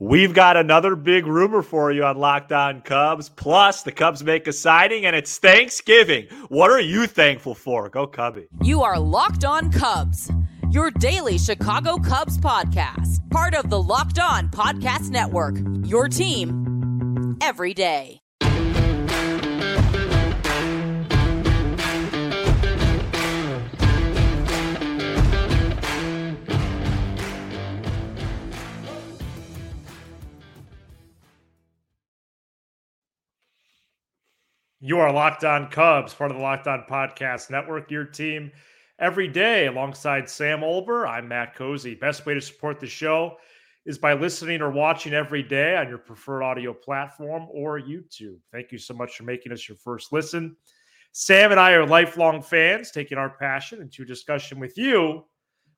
We've 0.00 0.34
got 0.34 0.56
another 0.56 0.96
big 0.96 1.24
rumor 1.24 1.62
for 1.62 1.92
you 1.92 2.04
on 2.04 2.16
Locked 2.16 2.50
On 2.50 2.80
Cubs. 2.80 3.28
Plus, 3.28 3.84
the 3.84 3.92
Cubs 3.92 4.24
make 4.24 4.48
a 4.48 4.52
signing 4.52 5.06
and 5.06 5.14
it's 5.14 5.38
Thanksgiving. 5.38 6.26
What 6.48 6.70
are 6.70 6.80
you 6.80 7.06
thankful 7.06 7.54
for? 7.54 7.88
Go 7.88 8.06
Cubby. 8.08 8.48
You 8.62 8.82
are 8.82 8.98
Locked 8.98 9.44
On 9.44 9.70
Cubs, 9.70 10.30
your 10.70 10.90
daily 10.90 11.38
Chicago 11.38 11.96
Cubs 11.98 12.38
podcast, 12.38 13.28
part 13.30 13.54
of 13.54 13.70
the 13.70 13.80
Locked 13.80 14.18
On 14.18 14.48
Podcast 14.48 15.10
Network. 15.10 15.54
Your 15.86 16.08
team 16.08 17.38
every 17.40 17.72
day. 17.72 18.23
You 34.86 34.98
are 34.98 35.10
Locked 35.10 35.44
On 35.44 35.70
Cubs, 35.70 36.12
part 36.12 36.30
of 36.30 36.36
the 36.36 36.42
Locked 36.42 36.66
On 36.66 36.84
Podcast 36.86 37.48
Network, 37.48 37.90
your 37.90 38.04
team 38.04 38.52
every 38.98 39.26
day. 39.26 39.66
Alongside 39.66 40.28
Sam 40.28 40.60
Olber, 40.60 41.08
I'm 41.08 41.26
Matt 41.26 41.54
Cozy. 41.54 41.94
Best 41.94 42.26
way 42.26 42.34
to 42.34 42.40
support 42.42 42.80
the 42.80 42.86
show 42.86 43.38
is 43.86 43.96
by 43.96 44.12
listening 44.12 44.60
or 44.60 44.70
watching 44.70 45.14
every 45.14 45.42
day 45.42 45.74
on 45.78 45.88
your 45.88 45.96
preferred 45.96 46.42
audio 46.42 46.74
platform 46.74 47.46
or 47.50 47.80
YouTube. 47.80 48.36
Thank 48.52 48.72
you 48.72 48.76
so 48.76 48.92
much 48.92 49.16
for 49.16 49.22
making 49.22 49.52
us 49.52 49.66
your 49.66 49.78
first 49.78 50.12
listen. 50.12 50.54
Sam 51.12 51.50
and 51.50 51.58
I 51.58 51.72
are 51.72 51.86
lifelong 51.86 52.42
fans, 52.42 52.90
taking 52.90 53.16
our 53.16 53.30
passion 53.30 53.80
into 53.80 54.04
discussion 54.04 54.60
with 54.60 54.76
you 54.76 55.24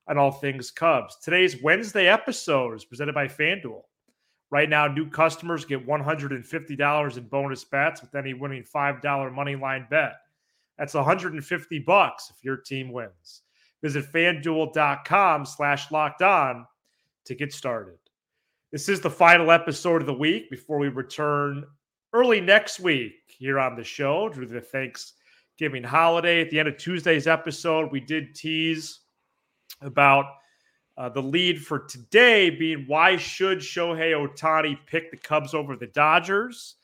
on 0.09 0.19
all 0.19 0.33
things 0.33 0.73
Cubs. 0.73 1.17
Today's 1.23 1.63
Wednesday 1.63 2.09
episode 2.09 2.75
is 2.75 2.85
presented 2.85 3.15
by 3.15 3.29
FanDuel. 3.29 3.83
Right 4.51 4.69
now, 4.69 4.87
new 4.87 5.09
customers 5.09 5.65
get 5.65 5.87
$150 5.87 7.17
in 7.17 7.25
bonus 7.25 7.65
bets 7.65 8.01
with 8.01 8.15
any 8.15 8.33
winning 8.33 8.63
$5 8.63 9.35
money 9.35 9.57
line 9.57 9.87
bet. 9.91 10.15
That's 10.79 10.95
150 10.95 11.79
bucks 11.81 12.31
if 12.31 12.45
your 12.45 12.57
team 12.57 12.93
wins. 12.93 13.43
Visit 13.83 14.05
fanduel.com 14.13 15.47
slash 15.47 15.91
locked 15.91 16.23
on 16.23 16.67
to 17.25 17.35
get 17.35 17.53
started. 17.53 17.99
This 18.71 18.89
is 18.89 19.01
the 19.01 19.11
final 19.11 19.51
episode 19.51 20.01
of 20.01 20.07
the 20.07 20.15
week 20.15 20.51
before 20.51 20.79
we 20.79 20.89
return 20.89 21.65
early 22.13 22.41
next 22.41 22.79
week 22.79 23.15
here 23.27 23.59
on 23.59 23.75
the 23.75 23.85
show 23.85 24.29
to 24.29 24.47
the 24.47 24.61
Thanksgiving 24.61 25.83
holiday. 25.83 26.41
At 26.41 26.51
the 26.51 26.61
end 26.61 26.69
of 26.69 26.77
Tuesday's 26.77 27.27
episode, 27.27 27.91
we 27.91 28.01
did 28.01 28.35
tease 28.35 29.01
about– 29.81 30.27
uh, 30.97 31.09
the 31.09 31.23
lead 31.23 31.65
for 31.65 31.81
today 31.81 32.51
being 32.51 32.85
why 32.87 33.17
should 33.17 33.59
Shohei 33.59 34.13
Ohtani 34.13 34.79
pick 34.87 35.11
the 35.11 35.17
Cubs 35.17 35.55
over 35.55 35.77
the 35.77 35.89
Dodgers? 35.89 36.77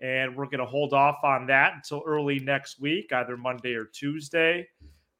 And 0.00 0.36
we're 0.36 0.46
going 0.46 0.58
to 0.58 0.66
hold 0.66 0.92
off 0.92 1.18
on 1.22 1.46
that 1.46 1.74
until 1.74 2.02
early 2.04 2.38
next 2.40 2.80
week, 2.80 3.12
either 3.12 3.36
Monday 3.36 3.74
or 3.74 3.86
Tuesday. 3.86 4.68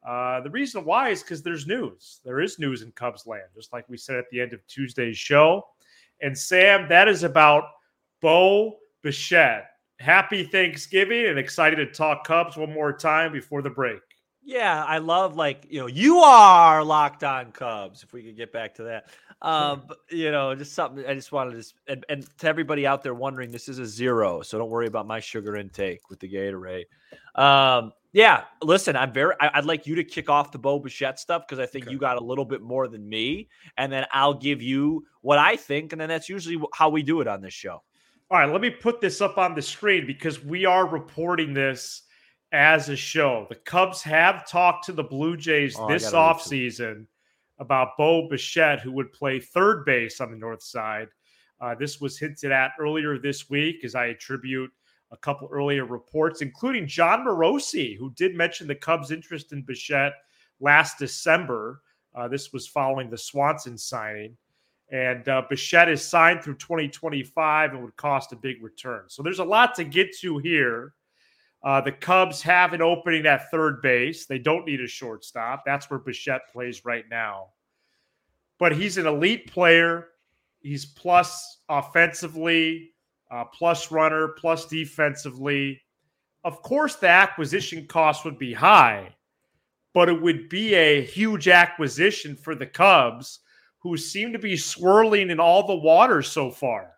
Uh, 0.07 0.41
the 0.43 0.51
reason 0.51 0.85
why 0.85 1.09
is 1.09 1.23
because 1.23 1.43
there's 1.43 1.67
news. 1.67 2.21
There 2.25 2.41
is 2.41 2.59
news 2.59 2.83
in 2.83 2.93
Cubs 2.93 3.27
land, 3.27 3.45
just 3.55 3.73
like 3.73 3.89
we 3.89 3.97
said 3.97 4.17
at 4.17 4.29
the 4.31 4.41
end 4.41 4.53
of 4.53 4.67
Tuesday's 4.67 5.17
show. 5.17 5.67
And 6.21 6.37
Sam, 6.37 6.87
that 6.91 7.09
is 7.09 7.23
about 7.23 7.65
Bo 8.21 8.77
Bichette. 9.03 9.71
Happy 10.01 10.45
Thanksgiving 10.45 11.27
and 11.27 11.39
excited 11.39 11.77
to 11.77 11.87
talk 11.87 12.27
Cubs 12.27 12.57
one 12.57 12.73
more 12.73 12.93
time 12.93 13.33
before 13.33 13.63
the 13.63 13.71
break. 13.71 14.01
Yeah, 14.45 14.85
I 14.85 14.99
love 14.99 15.37
like 15.37 15.67
you 15.71 15.81
know 15.81 15.87
you 15.87 16.19
are 16.19 16.85
locked 16.85 17.25
on 17.25 17.51
Cubs. 17.53 18.03
If 18.03 18.13
we 18.13 18.23
could 18.23 18.37
get 18.37 18.53
back 18.53 18.75
to 18.75 18.85
that, 18.85 19.07
um, 19.41 19.83
but, 19.87 19.99
you 20.11 20.31
know, 20.31 20.55
just 20.55 20.73
something 20.73 21.05
I 21.07 21.15
just 21.15 21.33
wanted 21.33 21.63
to 21.63 21.73
and, 21.87 22.05
and 22.09 22.39
to 22.39 22.49
everybody 22.49 22.87
out 22.87 23.03
there 23.03 23.15
wondering, 23.15 23.51
this 23.51 23.69
is 23.69 23.79
a 23.79 23.87
zero, 23.87 24.43
so 24.43 24.59
don't 24.59 24.71
worry 24.71 24.87
about 24.87 25.07
my 25.07 25.21
sugar 25.21 25.57
intake 25.57 26.09
with 26.09 26.21
the 26.21 26.29
Gatorade. 26.29 26.85
Um, 27.35 27.93
yeah, 28.13 28.45
listen, 28.63 28.97
I'm 28.97 29.13
very. 29.13 29.35
I, 29.41 29.59
would 29.59 29.67
like 29.67 29.87
you 29.87 29.97
to 29.97 30.05
kick 30.05 30.31
off 30.31 30.53
the 30.53 30.59
Bo 30.59 30.79
Bichette 30.79 31.19
stuff 31.19 31.43
because 31.47 31.59
I 31.59 31.67
think 31.67 31.87
okay. 31.87 31.93
you 31.93 31.99
got 31.99 32.17
a 32.17 32.25
little 32.25 32.45
bit 32.45 32.63
more 32.63 32.87
than 32.87 33.09
me, 33.09 33.49
and 33.77 33.93
then 33.93 34.07
I'll 34.13 34.35
give 34.35 34.63
you 34.63 35.05
what 35.21 35.39
I 35.39 35.57
think, 35.57 35.93
and 35.93 36.01
then 36.01 36.09
that's 36.09 36.29
usually 36.29 36.59
how 36.73 36.89
we 36.89 37.03
do 37.03 37.21
it 37.21 37.27
on 37.27 37.41
this 37.43 37.55
show. 37.55 37.83
All 38.31 38.39
right, 38.39 38.51
let 38.51 38.61
me 38.61 38.71
put 38.71 39.01
this 39.01 39.21
up 39.21 39.37
on 39.37 39.55
the 39.55 39.63
screen 39.63 40.07
because 40.07 40.43
we 40.43 40.65
are 40.65 40.87
reporting 40.87 41.53
this 41.53 42.03
as 42.55 42.89
a 42.89 42.97
show. 42.97 43.47
The 43.49 43.57
Cubs 43.57 44.01
have 44.03 44.49
talked 44.49 44.85
to 44.87 44.93
the 44.93 45.03
Blue 45.03 45.37
Jays 45.37 45.77
oh, 45.77 45.89
this 45.89 46.13
offseason 46.13 47.07
about 47.59 47.97
Bo 47.99 48.29
Bichette, 48.29 48.81
who 48.81 48.93
would 48.93 49.13
play 49.13 49.41
third 49.41 49.85
base 49.85 50.21
on 50.21 50.31
the 50.31 50.37
north 50.37 50.63
side. 50.63 51.09
Uh, 51.61 51.75
this 51.75 52.01
was 52.01 52.17
hinted 52.17 52.53
at 52.53 52.71
earlier 52.79 53.19
this 53.19 53.51
week 53.51 53.85
as 53.85 53.97
I 53.97 54.07
attribute 54.07 54.71
a 55.11 55.17
couple 55.17 55.49
earlier 55.51 55.85
reports, 55.85 56.43
including 56.43 56.87
Jon 56.87 57.25
Morosi, 57.25 57.99
who 57.99 58.13
did 58.13 58.37
mention 58.37 58.69
the 58.69 58.75
Cubs' 58.75 59.11
interest 59.11 59.53
in 59.53 59.63
Bichette 59.63 60.15
last 60.61 60.99
December. 60.99 61.83
Uh, 62.15 62.29
this 62.29 62.53
was 62.53 62.69
following 62.69 63.11
the 63.11 63.19
Swanson 63.19 63.77
signing. 63.77 64.37
And 64.93 65.29
uh, 65.29 65.43
Bichette 65.51 65.89
is 65.89 66.07
signed 66.07 66.45
through 66.45 66.59
2025 66.59 67.73
and 67.73 67.83
would 67.83 67.97
cost 67.97 68.33
a 68.33 68.37
big 68.37 68.63
return. 68.63 69.05
So 69.09 69.25
there's 69.25 69.41
a 69.41 69.45
lot 69.45 69.75
to 69.75 69.85
get 69.85 70.17
to 70.19 70.39
here. 70.39 70.93
Uh, 71.65 71.81
the 71.81 71.93
Cubs 71.93 72.43
have 72.43 72.75
an 72.75 72.83
opening 72.83 73.25
at 73.25 73.51
third 73.51 73.81
base. 73.81 74.27
They 74.27 74.39
don't 74.39 74.67
need 74.67 74.83
a 74.83 74.87
shortstop. 74.87 75.63
That's 75.65 75.89
where 75.89 75.99
Bichette 75.99 76.43
plays 76.53 76.85
right 76.85 77.07
now. 77.11 77.49
But 78.59 78.77
he's 78.77 78.99
an 78.99 79.07
elite 79.07 79.51
player. 79.51 80.09
He's 80.61 80.85
plus 80.85 81.63
offensively, 81.71 82.93
uh, 83.31 83.45
plus 83.45 83.91
runner, 83.91 84.29
plus 84.29 84.67
defensively. 84.67 85.81
Of 86.45 86.61
course, 86.63 86.97
the 86.97 87.09
acquisition 87.09 87.87
cost 87.87 88.27
would 88.27 88.39
be 88.39 88.53
high, 88.53 89.15
but 89.95 90.11
it 90.11 90.21
would 90.21 90.51
be 90.51 90.75
a 90.75 91.03
huge 91.03 91.49
acquisition 91.49 92.37
for 92.37 92.55
the 92.55 92.67
Cubs, 92.67 93.41
who 93.79 93.97
seem 93.97 94.33
to 94.33 94.39
be 94.39 94.57
swirling 94.57 95.31
in 95.31 95.41
all 95.41 95.67
the 95.67 95.75
waters 95.75 96.29
so 96.29 96.51
far. 96.51 96.94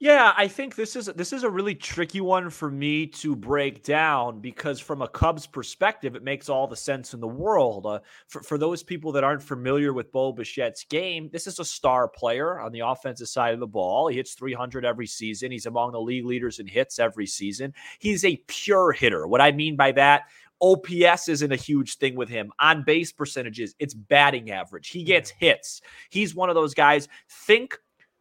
Yeah, 0.00 0.32
I 0.36 0.46
think 0.46 0.76
this 0.76 0.94
is 0.94 1.06
this 1.06 1.32
is 1.32 1.42
a 1.42 1.50
really 1.50 1.74
tricky 1.74 2.20
one 2.20 2.50
for 2.50 2.70
me 2.70 3.08
to 3.08 3.34
break 3.34 3.82
down 3.82 4.38
because 4.40 4.78
from 4.78 5.02
a 5.02 5.08
Cubs 5.08 5.44
perspective, 5.44 6.14
it 6.14 6.22
makes 6.22 6.48
all 6.48 6.68
the 6.68 6.76
sense 6.76 7.14
in 7.14 7.20
the 7.20 7.26
world. 7.26 7.84
Uh, 7.84 7.98
for 8.28 8.40
for 8.44 8.58
those 8.58 8.84
people 8.84 9.10
that 9.12 9.24
aren't 9.24 9.42
familiar 9.42 9.92
with 9.92 10.12
Bo 10.12 10.32
Bichette's 10.32 10.84
game, 10.84 11.28
this 11.32 11.48
is 11.48 11.58
a 11.58 11.64
star 11.64 12.06
player 12.06 12.60
on 12.60 12.70
the 12.70 12.78
offensive 12.80 13.26
side 13.26 13.54
of 13.54 13.60
the 13.60 13.66
ball. 13.66 14.06
He 14.06 14.18
hits 14.18 14.34
300 14.34 14.84
every 14.84 15.08
season. 15.08 15.50
He's 15.50 15.66
among 15.66 15.90
the 15.90 16.00
league 16.00 16.26
leaders 16.26 16.60
in 16.60 16.68
hits 16.68 17.00
every 17.00 17.26
season. 17.26 17.74
He's 17.98 18.24
a 18.24 18.36
pure 18.46 18.92
hitter. 18.92 19.26
What 19.26 19.40
I 19.40 19.50
mean 19.50 19.74
by 19.74 19.90
that, 19.92 20.26
OPS 20.60 21.28
isn't 21.28 21.50
a 21.52 21.56
huge 21.56 21.96
thing 21.96 22.14
with 22.14 22.28
him. 22.28 22.52
On 22.60 22.84
base 22.84 23.10
percentages, 23.10 23.74
it's 23.80 23.94
batting 23.94 24.52
average. 24.52 24.90
He 24.90 25.02
gets 25.02 25.30
hits. 25.30 25.82
He's 26.08 26.36
one 26.36 26.50
of 26.50 26.54
those 26.54 26.74
guys. 26.74 27.08
Think 27.28 27.76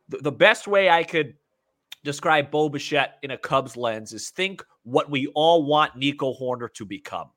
the 0.10 0.32
best 0.32 0.68
way 0.68 0.90
I 0.90 1.04
could 1.04 1.36
describe 2.08 2.50
Bo 2.50 2.70
Bichette 2.70 3.18
in 3.22 3.32
a 3.32 3.38
Cubs 3.38 3.76
lens 3.76 4.14
is 4.14 4.30
think 4.30 4.64
what 4.84 5.10
we 5.12 5.28
all 5.36 5.66
want 5.66 5.98
Nico 5.98 6.34
Hoerner 6.34 6.74
to 6.76 6.86
become 6.86 7.30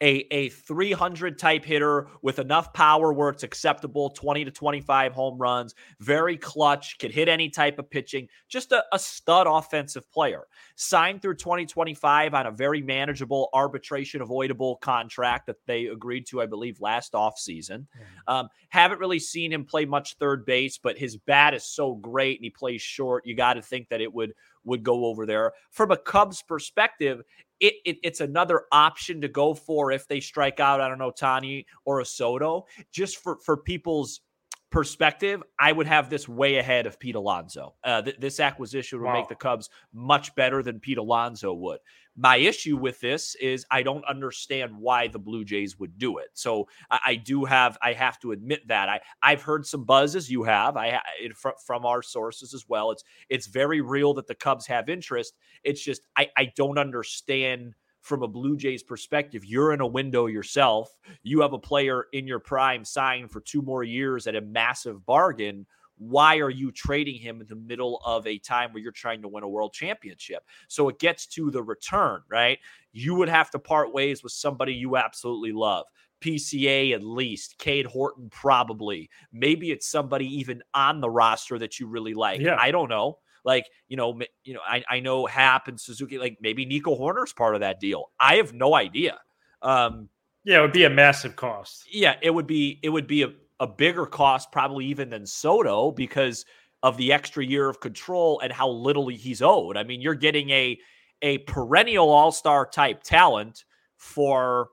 a, 0.00 0.26
a 0.30 0.48
300 0.50 1.38
type 1.38 1.64
hitter 1.64 2.08
with 2.22 2.38
enough 2.38 2.72
power 2.72 3.12
where 3.12 3.30
it's 3.30 3.42
acceptable 3.42 4.10
20 4.10 4.44
to 4.44 4.50
25 4.50 5.12
home 5.12 5.38
runs, 5.38 5.74
very 6.00 6.36
clutch, 6.36 6.98
can 6.98 7.10
hit 7.10 7.28
any 7.28 7.50
type 7.50 7.78
of 7.78 7.90
pitching, 7.90 8.28
just 8.48 8.72
a, 8.72 8.84
a 8.92 8.98
stud 8.98 9.46
offensive 9.48 10.10
player. 10.12 10.46
Signed 10.76 11.20
through 11.22 11.36
2025 11.36 12.34
on 12.34 12.46
a 12.46 12.50
very 12.50 12.80
manageable, 12.80 13.48
arbitration 13.52 14.22
avoidable 14.22 14.76
contract 14.76 15.46
that 15.46 15.56
they 15.66 15.86
agreed 15.86 16.26
to, 16.28 16.40
I 16.40 16.46
believe, 16.46 16.80
last 16.80 17.12
offseason. 17.12 17.86
Mm. 18.28 18.32
Um, 18.32 18.48
haven't 18.68 19.00
really 19.00 19.18
seen 19.18 19.52
him 19.52 19.64
play 19.64 19.84
much 19.84 20.16
third 20.16 20.44
base, 20.46 20.78
but 20.78 20.98
his 20.98 21.16
bat 21.16 21.54
is 21.54 21.64
so 21.64 21.94
great 21.94 22.38
and 22.38 22.44
he 22.44 22.50
plays 22.50 22.82
short. 22.82 23.26
You 23.26 23.34
got 23.34 23.54
to 23.54 23.62
think 23.62 23.88
that 23.88 24.00
it 24.00 24.12
would 24.12 24.34
would 24.64 24.82
go 24.82 25.06
over 25.06 25.26
there. 25.26 25.52
From 25.70 25.90
a 25.90 25.96
Cubs 25.96 26.42
perspective, 26.42 27.22
it, 27.60 27.74
it, 27.84 27.98
it's 28.02 28.20
another 28.20 28.64
option 28.72 29.20
to 29.20 29.28
go 29.28 29.54
for 29.54 29.92
if 29.92 30.06
they 30.06 30.20
strike 30.20 30.60
out. 30.60 30.80
I 30.80 30.88
don't 30.88 30.98
know 30.98 31.10
Tani 31.10 31.66
or 31.84 32.00
a 32.00 32.04
Soto. 32.04 32.66
Just 32.92 33.18
for 33.18 33.38
for 33.44 33.56
people's 33.56 34.20
perspective, 34.70 35.42
I 35.58 35.72
would 35.72 35.86
have 35.86 36.10
this 36.10 36.28
way 36.28 36.56
ahead 36.56 36.86
of 36.86 36.98
Pete 36.98 37.14
Alonso. 37.14 37.74
Uh, 37.82 38.02
th- 38.02 38.18
this 38.18 38.40
acquisition 38.40 39.00
would 39.00 39.06
wow. 39.06 39.14
make 39.14 39.28
the 39.28 39.34
Cubs 39.34 39.70
much 39.92 40.34
better 40.34 40.62
than 40.62 40.80
Pete 40.80 40.98
Alonso 40.98 41.52
would. 41.54 41.78
My 42.16 42.36
issue 42.36 42.76
with 42.76 43.00
this 43.00 43.36
is 43.36 43.64
I 43.70 43.82
don't 43.82 44.04
understand 44.04 44.76
why 44.76 45.06
the 45.06 45.20
Blue 45.20 45.44
Jays 45.44 45.78
would 45.78 45.98
do 45.98 46.18
it. 46.18 46.28
So 46.34 46.68
I, 46.90 46.98
I 47.06 47.14
do 47.14 47.44
have 47.44 47.78
I 47.80 47.92
have 47.92 48.18
to 48.20 48.32
admit 48.32 48.66
that 48.68 48.88
I 48.88 49.00
I've 49.22 49.42
heard 49.42 49.64
some 49.64 49.84
buzzes 49.84 50.28
you 50.28 50.42
have 50.42 50.76
I 50.76 51.00
it, 51.20 51.36
from, 51.36 51.52
from 51.64 51.86
our 51.86 52.02
sources 52.02 52.54
as 52.54 52.64
well. 52.68 52.90
It's 52.90 53.04
it's 53.28 53.46
very 53.46 53.80
real 53.80 54.14
that 54.14 54.26
the 54.26 54.34
Cubs 54.34 54.66
have 54.66 54.88
interest. 54.88 55.34
It's 55.62 55.82
just 55.82 56.02
I 56.16 56.28
I 56.36 56.52
don't 56.56 56.78
understand 56.78 57.74
from 58.08 58.22
a 58.22 58.28
Blue 58.28 58.56
Jays 58.56 58.82
perspective, 58.82 59.44
you're 59.44 59.72
in 59.72 59.80
a 59.80 59.86
window 59.86 60.26
yourself. 60.26 60.98
You 61.22 61.42
have 61.42 61.52
a 61.52 61.58
player 61.58 62.06
in 62.12 62.26
your 62.26 62.40
prime 62.40 62.84
signed 62.84 63.30
for 63.30 63.40
two 63.40 63.62
more 63.62 63.84
years 63.84 64.26
at 64.26 64.34
a 64.34 64.40
massive 64.40 65.04
bargain. 65.06 65.66
why 65.98 66.38
are 66.38 66.50
you 66.50 66.70
trading 66.70 67.16
him 67.16 67.40
in 67.40 67.46
the 67.48 67.56
middle 67.56 68.00
of 68.04 68.26
a 68.26 68.38
time 68.38 68.72
where 68.72 68.82
you're 68.82 68.92
trying 68.92 69.20
to 69.22 69.28
win 69.28 69.42
a 69.42 69.48
world 69.48 69.72
championship? 69.72 70.44
So 70.68 70.88
it 70.88 70.98
gets 70.98 71.26
to 71.28 71.50
the 71.50 71.62
return, 71.62 72.22
right? 72.30 72.58
You 72.92 73.14
would 73.16 73.28
have 73.28 73.50
to 73.50 73.58
part 73.58 73.92
ways 73.92 74.22
with 74.22 74.32
somebody 74.32 74.74
you 74.74 74.96
absolutely 74.96 75.52
love. 75.52 75.86
PCA 76.20 76.94
at 76.94 77.02
least, 77.02 77.58
Cade 77.58 77.86
Horton 77.86 78.28
probably. 78.30 79.10
Maybe 79.32 79.70
it's 79.70 79.88
somebody 79.88 80.26
even 80.38 80.62
on 80.74 81.00
the 81.00 81.10
roster 81.10 81.58
that 81.58 81.78
you 81.78 81.86
really 81.86 82.14
like. 82.14 82.40
Yeah. 82.40 82.56
I 82.58 82.70
don't 82.70 82.88
know. 82.88 83.18
Like, 83.48 83.64
you 83.88 83.96
know, 83.96 84.20
you 84.44 84.52
know, 84.52 84.60
I, 84.68 84.84
I 84.90 85.00
know 85.00 85.24
Happ 85.24 85.68
and 85.68 85.80
Suzuki, 85.80 86.18
like 86.18 86.36
maybe 86.42 86.66
Nico 86.66 86.94
Hoerner's 86.94 87.32
part 87.32 87.54
of 87.54 87.62
that 87.62 87.80
deal. 87.80 88.10
I 88.20 88.34
have 88.36 88.52
no 88.52 88.74
idea. 88.74 89.18
Um, 89.62 90.10
yeah, 90.44 90.58
it 90.58 90.60
would 90.60 90.72
be 90.72 90.84
a 90.84 90.90
massive 90.90 91.34
cost. 91.34 91.84
Yeah, 91.90 92.16
it 92.20 92.30
would 92.30 92.46
be 92.46 92.78
it 92.82 92.90
would 92.90 93.06
be 93.06 93.22
a, 93.22 93.32
a 93.58 93.66
bigger 93.66 94.04
cost, 94.04 94.52
probably 94.52 94.84
even 94.84 95.08
than 95.08 95.24
Soto, 95.26 95.90
because 95.90 96.44
of 96.82 96.98
the 96.98 97.10
extra 97.10 97.42
year 97.42 97.70
of 97.70 97.80
control 97.80 98.38
and 98.40 98.52
how 98.52 98.68
little 98.68 99.08
he's 99.08 99.40
owed. 99.40 99.78
I 99.78 99.82
mean, 99.82 100.02
you're 100.02 100.14
getting 100.14 100.50
a 100.50 100.78
a 101.22 101.38
perennial 101.38 102.10
all-star 102.10 102.66
type 102.66 103.02
talent 103.02 103.64
for 103.96 104.68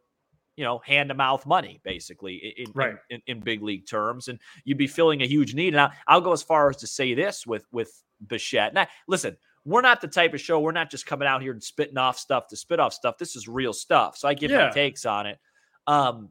you 0.56 0.64
know 0.64 0.80
hand 0.86 1.10
to 1.10 1.16
mouth 1.16 1.46
money 1.46 1.82
basically 1.84 2.54
in, 2.58 2.72
right. 2.74 2.96
in, 3.10 3.22
in, 3.28 3.38
in, 3.38 3.44
big 3.44 3.62
league 3.62 3.86
terms 3.88 4.28
and 4.30 4.40
you'd 4.64 4.78
be 4.78 4.88
filling 4.88 5.22
a 5.22 5.28
huge 5.28 5.54
need 5.54 5.74
and 5.74 5.82
I'll, 5.82 5.92
I'll 6.08 6.22
go 6.22 6.32
as 6.32 6.42
far 6.42 6.70
as 6.70 6.78
to 6.78 6.88
say 6.88 7.14
this 7.14 7.46
with 7.46 7.66
with 7.72 7.92
Bichette. 8.26 8.74
Now, 8.74 8.88
listen, 9.08 9.38
we're 9.66 9.82
not 9.82 10.02
the 10.02 10.08
type 10.08 10.34
of 10.34 10.42
show. 10.42 10.60
We're 10.60 10.72
not 10.72 10.92
just 10.92 11.06
coming 11.06 11.28
out 11.28 11.42
here 11.42 11.52
and 11.52 11.64
spitting 11.64 11.98
off 11.98 12.18
stuff 12.18 12.48
to 12.48 12.56
spit 12.56 12.80
off 12.80 12.94
stuff. 12.94 13.18
This 13.18 13.36
is 13.36 13.48
real 13.48 13.74
stuff. 13.74 14.18
So 14.18 14.28
I 14.28 14.34
give 14.34 14.52
yeah. 14.52 14.68
my 14.68 14.70
takes 14.72 15.06
on 15.06 15.28
it. 15.28 15.40
Um, 15.88 16.30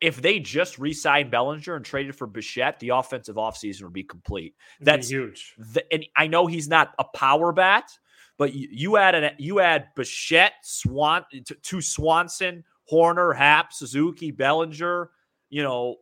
if 0.00 0.22
they 0.22 0.38
just 0.38 0.78
re-signed 0.78 1.30
Bellinger 1.30 1.76
and 1.76 1.84
traded 1.84 2.16
for 2.16 2.26
Bichette, 2.26 2.80
the 2.80 2.88
offensive 2.90 3.36
offseason 3.36 3.82
would 3.82 3.92
be 3.92 4.02
complete. 4.02 4.54
That's 4.80 5.08
be 5.08 5.16
huge. 5.16 5.54
The, 5.58 5.84
and 5.92 6.06
I 6.16 6.26
know 6.26 6.46
he's 6.46 6.68
not 6.68 6.94
a 6.98 7.04
power 7.04 7.52
bat, 7.52 7.90
but 8.38 8.54
you, 8.54 8.68
you 8.70 8.96
add 8.96 9.14
an, 9.14 9.32
you 9.36 9.60
add 9.60 9.88
Bichette, 9.94 10.54
Swan 10.62 11.24
to, 11.44 11.54
to 11.54 11.80
Swanson, 11.82 12.64
Hoerner, 12.90 13.36
Happ, 13.36 13.72
Suzuki, 13.72 14.30
Bellinger. 14.30 15.10
You 15.48 15.62
know, 15.62 15.96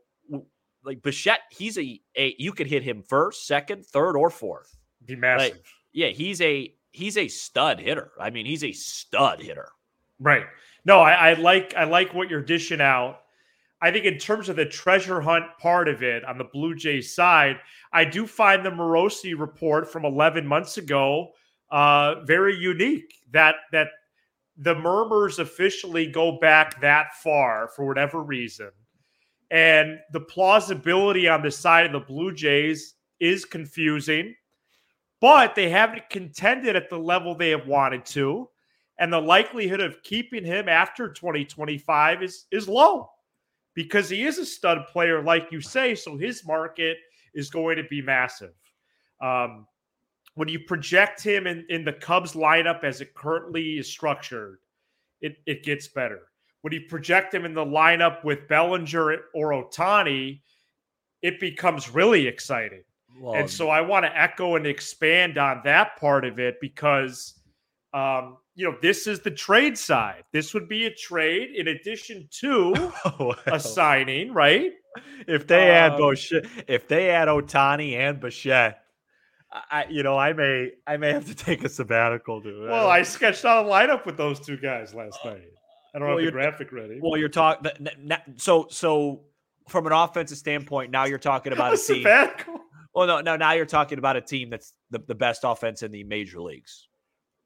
like 0.84 1.02
Bichette, 1.02 1.40
he's 1.50 1.78
a, 1.78 2.00
a 2.16 2.34
you 2.38 2.52
could 2.52 2.66
hit 2.66 2.82
him 2.82 3.02
first, 3.02 3.46
second, 3.46 3.86
third, 3.86 4.16
or 4.16 4.30
fourth. 4.30 4.76
Be 5.04 5.16
massive. 5.16 5.52
Like, 5.52 5.64
yeah, 5.92 6.08
he's 6.08 6.40
a 6.40 6.72
he's 6.90 7.16
a 7.16 7.28
stud 7.28 7.80
hitter. 7.80 8.12
I 8.20 8.30
mean, 8.30 8.46
he's 8.46 8.64
a 8.64 8.72
stud 8.72 9.40
hitter. 9.40 9.70
Right. 10.20 10.44
No, 10.84 11.00
I, 11.00 11.30
I 11.30 11.32
like 11.34 11.74
I 11.76 11.84
like 11.84 12.14
what 12.14 12.30
you're 12.30 12.42
dishing 12.42 12.80
out. 12.80 13.20
I 13.80 13.92
think 13.92 14.04
in 14.04 14.18
terms 14.18 14.48
of 14.48 14.56
the 14.56 14.66
treasure 14.66 15.20
hunt 15.20 15.44
part 15.60 15.88
of 15.88 16.02
it 16.02 16.24
on 16.24 16.36
the 16.36 16.44
Blue 16.44 16.74
Jays 16.74 17.14
side, 17.14 17.58
I 17.92 18.04
do 18.04 18.26
find 18.26 18.64
the 18.64 18.70
Morosi 18.70 19.38
report 19.38 19.92
from 19.92 20.04
11 20.04 20.44
months 20.44 20.78
ago 20.78 21.32
uh, 21.70 22.24
very 22.24 22.56
unique. 22.56 23.14
That 23.32 23.56
that 23.72 23.88
the 24.58 24.74
murmurs 24.74 25.38
officially 25.38 26.06
go 26.06 26.38
back 26.38 26.80
that 26.80 27.14
far 27.22 27.70
for 27.74 27.86
whatever 27.86 28.22
reason, 28.22 28.70
and 29.50 29.98
the 30.12 30.20
plausibility 30.20 31.28
on 31.28 31.42
the 31.42 31.50
side 31.50 31.86
of 31.86 31.92
the 31.92 32.00
Blue 32.00 32.32
Jays 32.32 32.94
is 33.20 33.44
confusing 33.44 34.34
but 35.20 35.54
they 35.54 35.68
haven't 35.68 36.08
contended 36.10 36.76
at 36.76 36.88
the 36.88 36.98
level 36.98 37.34
they 37.34 37.50
have 37.50 37.66
wanted 37.66 38.04
to. 38.06 38.48
And 38.98 39.12
the 39.12 39.20
likelihood 39.20 39.80
of 39.80 40.02
keeping 40.02 40.44
him 40.44 40.68
after 40.68 41.12
2025 41.12 42.22
is, 42.22 42.46
is 42.50 42.68
low 42.68 43.10
because 43.74 44.08
he 44.08 44.24
is 44.24 44.38
a 44.38 44.46
stud 44.46 44.86
player, 44.88 45.22
like 45.22 45.48
you 45.50 45.60
say. 45.60 45.94
So 45.94 46.16
his 46.16 46.44
market 46.46 46.98
is 47.34 47.50
going 47.50 47.76
to 47.76 47.84
be 47.84 48.02
massive. 48.02 48.54
Um, 49.20 49.66
when 50.38 50.46
you 50.46 50.60
project 50.60 51.20
him 51.20 51.48
in, 51.48 51.66
in 51.68 51.84
the 51.84 51.92
Cubs 51.92 52.34
lineup 52.34 52.84
as 52.84 53.00
it 53.00 53.12
currently 53.12 53.76
is 53.76 53.90
structured, 53.90 54.58
it, 55.20 55.36
it 55.46 55.64
gets 55.64 55.88
better. 55.88 56.28
When 56.62 56.72
you 56.72 56.82
project 56.88 57.34
him 57.34 57.44
in 57.44 57.54
the 57.54 57.64
lineup 57.64 58.22
with 58.22 58.46
Bellinger 58.46 59.18
or 59.34 59.50
Ohtani, 59.50 60.40
it 61.22 61.40
becomes 61.40 61.90
really 61.90 62.28
exciting 62.28 62.84
well, 63.20 63.34
and 63.34 63.50
so 63.50 63.68
I 63.68 63.80
want 63.80 64.04
to 64.04 64.16
echo 64.16 64.54
and 64.54 64.64
expand 64.64 65.38
on 65.38 65.60
that 65.64 65.96
part 65.98 66.24
of 66.24 66.38
it 66.38 66.60
because, 66.60 67.34
um, 67.92 68.36
you 68.54 68.64
know, 68.64 68.76
this 68.80 69.08
is 69.08 69.18
the 69.18 69.32
trade 69.32 69.76
side. 69.76 70.22
This 70.32 70.54
would 70.54 70.68
be 70.68 70.86
a 70.86 70.94
trade 70.94 71.56
in 71.56 71.66
addition 71.66 72.28
to 72.42 72.74
oh, 73.04 73.14
well. 73.18 73.36
a 73.46 73.58
signing, 73.58 74.32
right? 74.32 74.70
If 75.26 75.48
they 75.48 75.76
um, 75.76 75.92
add 75.92 75.98
Bichette, 75.98 76.46
if 76.68 76.86
they 76.86 77.10
add 77.10 77.26
Ohtani 77.26 77.94
and 77.94 78.20
Bichette, 78.20 78.84
I, 79.50 79.86
you 79.88 80.02
know, 80.02 80.18
I 80.18 80.32
may, 80.32 80.72
I 80.86 80.96
may 80.98 81.12
have 81.12 81.26
to 81.26 81.34
take 81.34 81.64
a 81.64 81.68
sabbatical, 81.68 82.40
dude. 82.40 82.68
Well, 82.68 82.88
I, 82.88 82.98
I 82.98 83.02
sketched 83.02 83.44
out 83.44 83.64
a 83.64 83.68
lineup 83.68 84.04
with 84.04 84.16
those 84.16 84.40
two 84.40 84.58
guys 84.58 84.94
last 84.94 85.18
uh, 85.24 85.30
night. 85.30 85.42
I 85.94 85.98
don't 85.98 86.08
well, 86.08 86.18
have 86.18 86.26
the 86.26 86.32
graphic 86.32 86.70
ready. 86.70 86.98
Well, 87.00 87.16
you're 87.16 87.30
talking. 87.30 87.70
So, 88.36 88.66
so 88.70 89.22
from 89.68 89.86
an 89.86 89.92
offensive 89.92 90.36
standpoint, 90.36 90.90
now 90.90 91.06
you're 91.06 91.18
talking 91.18 91.52
about 91.52 91.72
a, 91.72 91.74
a 91.74 91.78
team. 91.78 92.02
Sabbatical? 92.02 92.60
Well, 92.94 93.06
no, 93.06 93.20
no. 93.20 93.36
Now 93.36 93.52
you're 93.52 93.66
talking 93.66 93.98
about 93.98 94.16
a 94.16 94.20
team 94.20 94.50
that's 94.50 94.74
the, 94.90 94.98
the 94.98 95.14
best 95.14 95.42
offense 95.44 95.82
in 95.82 95.92
the 95.92 96.04
major 96.04 96.40
leagues. 96.40 96.88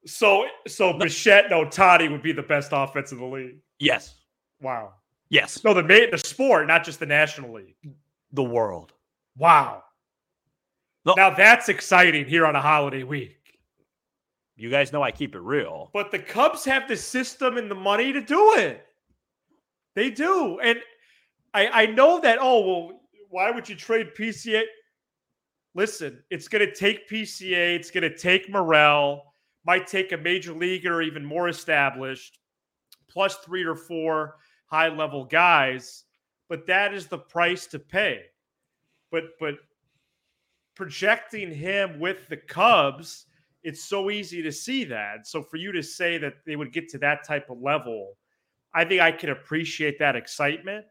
So, 0.05 0.45
so 0.67 0.93
Bichette 0.93 1.45
and 1.45 1.53
Ohtani 1.53 2.11
would 2.11 2.23
be 2.23 2.33
the 2.33 2.43
best 2.43 2.69
offense 2.73 3.13
in 3.13 3.19
the 3.19 3.25
league. 3.25 3.59
Yes. 3.79 4.15
Wow. 4.61 4.93
Yes. 5.29 5.63
No, 5.63 5.73
the 5.73 5.81
the 5.81 6.17
sport, 6.17 6.67
not 6.67 6.83
just 6.83 6.99
the 6.99 7.05
National 7.05 7.53
League. 7.53 7.75
The 8.33 8.43
world. 8.43 8.91
Wow. 9.37 9.83
No. 11.05 11.13
Now 11.15 11.29
that's 11.29 11.69
exciting 11.69 12.25
here 12.25 12.45
on 12.45 12.55
a 12.55 12.61
holiday 12.61 13.03
week. 13.03 13.59
You 14.55 14.69
guys 14.69 14.93
know 14.93 15.01
I 15.01 15.11
keep 15.11 15.35
it 15.35 15.41
real. 15.41 15.89
But 15.93 16.11
the 16.11 16.19
Cubs 16.19 16.63
have 16.65 16.87
the 16.87 16.95
system 16.95 17.57
and 17.57 17.69
the 17.69 17.75
money 17.75 18.13
to 18.13 18.21
do 18.21 18.53
it. 18.57 18.85
They 19.95 20.09
do. 20.09 20.59
And 20.59 20.79
I, 21.53 21.67
I 21.67 21.85
know 21.87 22.19
that, 22.21 22.37
oh, 22.39 22.65
well, 22.65 23.01
why 23.29 23.51
would 23.51 23.67
you 23.67 23.75
trade 23.75 24.11
PCA? 24.17 24.63
listen, 25.75 26.23
it's 26.29 26.47
going 26.47 26.65
to 26.65 26.73
take 26.73 27.09
PCA, 27.09 27.75
it's 27.75 27.91
going 27.91 28.03
to 28.03 28.17
take 28.17 28.49
Morel, 28.49 29.33
might 29.65 29.87
take 29.87 30.11
a 30.11 30.17
major 30.17 30.53
leaguer 30.53 31.01
even 31.01 31.23
more 31.23 31.49
established, 31.49 32.39
plus 33.09 33.37
three 33.37 33.63
or 33.63 33.75
four 33.75 34.35
high 34.67 34.89
level 34.89 35.25
guys, 35.25 36.03
but 36.49 36.67
that 36.67 36.93
is 36.93 37.07
the 37.07 37.17
price 37.17 37.67
to 37.67 37.79
pay. 37.79 38.23
But 39.11 39.23
but 39.39 39.55
projecting 40.75 41.53
him 41.53 41.99
with 41.99 42.27
the 42.29 42.37
Cubs, 42.37 43.25
it's 43.63 43.83
so 43.83 44.09
easy 44.09 44.41
to 44.41 44.51
see 44.51 44.83
that. 44.85 45.27
So 45.27 45.41
for 45.41 45.57
you 45.57 45.71
to 45.71 45.83
say 45.83 46.17
that 46.17 46.33
they 46.45 46.55
would 46.55 46.73
get 46.73 46.89
to 46.89 46.97
that 46.99 47.25
type 47.25 47.49
of 47.49 47.61
level, 47.61 48.13
I 48.73 48.83
think 48.85 49.01
I 49.01 49.11
can 49.11 49.29
appreciate 49.29 49.99
that 49.99 50.15
excitement 50.15 50.85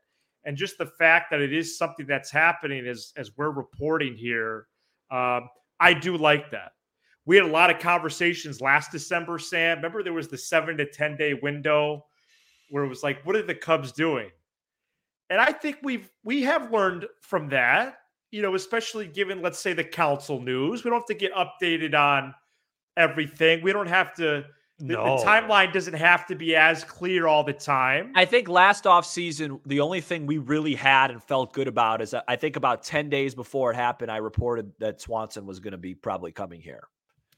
and 0.45 0.57
just 0.57 0.79
the 0.79 0.87
fact 0.87 1.31
that 1.31 1.41
it 1.41 1.53
is 1.53 1.77
something 1.77 2.07
that's 2.07 2.31
happening 2.31 2.87
as 2.87 3.13
as 3.17 3.37
we're 3.37 3.51
reporting 3.51 4.17
here 4.17 4.67
um, 5.13 5.51
I 5.79 5.93
do 5.93 6.17
like 6.17 6.51
that. 6.53 6.73
We 7.27 7.37
had 7.37 7.45
a 7.45 7.51
lot 7.51 7.71
of 7.71 7.79
conversations 7.79 8.61
last 8.61 8.91
December, 8.91 9.39
Sam. 9.39 9.77
Remember, 9.77 10.03
there 10.03 10.15
was 10.15 10.29
the 10.29 10.39
seven 10.39 10.77
to 10.79 10.87
10 10.87 11.17
day 11.17 11.35
window 11.35 12.07
where 12.71 12.83
it 12.83 12.89
was 12.89 13.03
like, 13.03 13.25
what 13.25 13.37
are 13.37 13.43
the 13.43 13.55
Cubs 13.55 13.93
doing? 13.93 14.31
And 15.29 15.41
I 15.41 15.53
think 15.53 15.79
we've 15.83 16.11
we 16.25 16.43
have 16.43 16.73
learned 16.73 17.07
from 17.21 17.49
that, 17.51 17.99
you 18.33 18.43
know, 18.43 18.57
especially 18.57 19.07
given, 19.07 19.41
let's 19.43 19.61
say, 19.61 19.75
the 19.75 19.85
Counsell 19.85 20.41
news. 20.41 20.83
We 20.83 20.91
don't 20.91 20.99
have 20.99 21.07
to 21.07 21.15
get 21.15 21.33
updated 21.35 21.95
on 21.95 22.35
everything. 22.97 23.63
We 23.63 23.73
don't 23.73 23.87
have 23.87 24.15
to 24.17 24.45
the, 24.79 24.95
no. 24.95 25.19
the, 25.19 25.25
timeline 25.25 25.73
doesn't 25.73 25.95
have 25.95 26.27
to 26.27 26.35
be 26.35 26.57
as 26.57 26.83
clear 26.83 27.29
all 27.29 27.45
the 27.45 27.53
time. 27.53 28.11
I 28.17 28.25
think 28.25 28.49
last 28.49 28.85
off 28.85 29.07
season, 29.07 29.61
the 29.65 29.81
only 29.81 30.01
thing 30.01 30.27
we 30.27 30.39
really 30.39 30.75
had 30.75 31.13
and 31.13 31.23
felt 31.23 31.53
good 31.53 31.69
about 31.69 32.03
is 32.03 32.15
I 32.27 32.35
think 32.35 32.57
about 32.57 32.83
10 32.83 33.09
days 33.09 33.35
before 33.35 33.71
it 33.71 33.77
happened, 33.77 34.11
I 34.11 34.17
reported 34.17 34.73
that 34.81 35.01
Swanson 35.01 35.47
was 35.47 35.61
going 35.61 35.73
to 35.73 35.79
be 35.79 35.95
probably 35.95 36.33
coming 36.33 36.61
here. 36.61 36.89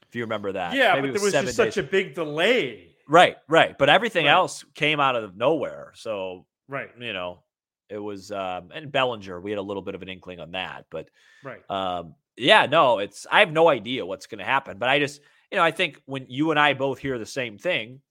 If 0.07 0.15
you 0.15 0.23
remember 0.23 0.53
that. 0.53 0.73
Yeah, 0.73 0.95
Maybe 0.95 1.09
but 1.09 1.13
there 1.13 1.13
was, 1.13 1.21
was 1.21 1.33
just 1.33 1.45
days. 1.45 1.55
such 1.55 1.77
a 1.77 1.83
big 1.83 2.15
delay. 2.15 2.87
Right, 3.07 3.37
right. 3.47 3.77
But 3.77 3.89
everything 3.89 4.25
right. 4.25 4.31
else 4.31 4.65
came 4.73 4.99
out 4.99 5.15
of 5.15 5.35
nowhere. 5.35 5.91
So, 5.93 6.47
right. 6.67 6.89
You 6.97 7.13
know, 7.13 7.43
it 7.89 7.97
was, 7.97 8.31
um, 8.31 8.71
and 8.73 8.91
Bellinger, 8.91 9.39
we 9.39 9.51
had 9.51 9.57
a 9.57 9.63
little 9.63 9.83
bit 9.83 9.95
of 9.95 10.01
an 10.01 10.09
inkling 10.09 10.39
on 10.39 10.51
that. 10.51 10.85
But, 10.89 11.09
right. 11.43 11.61
Um, 11.69 12.15
yeah, 12.37 12.65
no, 12.65 12.99
it's, 12.99 13.25
I 13.31 13.39
have 13.39 13.51
no 13.51 13.67
idea 13.69 14.05
what's 14.05 14.27
going 14.27 14.39
to 14.39 14.45
happen. 14.45 14.77
But 14.77 14.89
I 14.89 14.99
just, 14.99 15.21
you 15.51 15.57
know, 15.57 15.63
I 15.63 15.71
think 15.71 16.01
when 16.05 16.25
you 16.27 16.51
and 16.51 16.59
I 16.59 16.73
both 16.73 16.99
hear 16.99 17.17
the 17.17 17.25
same 17.25 17.57
thing, 17.57 18.01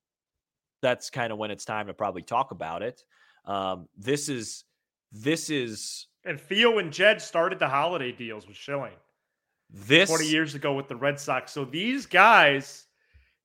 that's 0.80 1.10
kind 1.10 1.32
of 1.32 1.38
when 1.38 1.50
it's 1.50 1.64
time 1.64 1.86
to 1.86 1.94
probably 1.94 2.22
talk 2.22 2.50
about 2.50 2.82
it. 2.82 3.02
Um, 3.46 3.88
this 3.96 4.28
is 4.28 4.64
this 5.12 5.50
is 5.50 6.06
and 6.24 6.40
Theo 6.40 6.78
and 6.78 6.92
Jed 6.92 7.20
started 7.20 7.58
the 7.58 7.68
holiday 7.68 8.12
deals 8.12 8.46
with 8.46 8.56
Schilling. 8.56 8.92
This 9.70 10.08
20 10.08 10.26
years 10.26 10.54
ago 10.54 10.74
with 10.74 10.88
the 10.88 10.96
Red 10.96 11.18
Sox. 11.18 11.52
So 11.52 11.64
these 11.64 12.06
guys, 12.06 12.86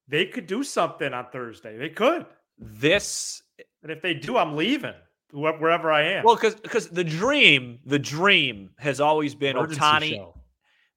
they 0.07 0.25
could 0.25 0.47
do 0.47 0.63
something 0.63 1.13
on 1.13 1.27
Thursday. 1.31 1.77
They 1.77 1.89
could. 1.89 2.25
This 2.57 3.41
and 3.83 3.91
if 3.91 4.01
they 4.01 4.13
do, 4.13 4.37
I'm 4.37 4.55
leaving 4.55 4.93
wherever 5.31 5.91
I 5.91 6.03
am. 6.03 6.23
Well, 6.23 6.35
because 6.35 6.55
because 6.55 6.89
the 6.89 7.03
dream, 7.03 7.79
the 7.85 7.99
dream 7.99 8.71
has 8.77 8.99
always 8.99 9.35
been 9.35 9.57
Emergency 9.57 9.81
Ohtani. 9.81 10.09
Show. 10.09 10.33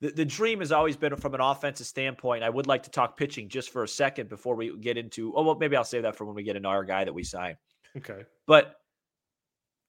the, 0.01 0.11
the 0.11 0.25
dream 0.25 0.61
has 0.61 0.73
always 0.73 0.97
been 0.97 1.15
from 1.17 1.35
an 1.35 1.41
offensive 1.41 1.87
standpoint. 1.87 2.43
I 2.43 2.51
would 2.51 2.67
like 2.67 2.85
to 2.85 2.91
talk 2.91 3.17
pitching 3.17 3.49
just 3.49 3.71
for 3.71 3.85
a 3.85 3.89
second 3.89 4.29
before 4.29 4.55
we 4.55 4.77
get 4.79 4.97
into. 4.97 5.33
Oh 5.35 5.43
well, 5.43 5.57
maybe 5.57 5.77
I'll 5.77 5.85
save 5.85 6.03
that 6.03 6.17
for 6.17 6.25
when 6.25 6.35
we 6.35 6.43
get 6.43 6.57
into 6.57 6.69
our 6.69 6.85
guy 6.85 7.05
that 7.05 7.13
we 7.13 7.25
sign. 7.25 7.57
Okay, 7.97 8.25
but 8.47 8.77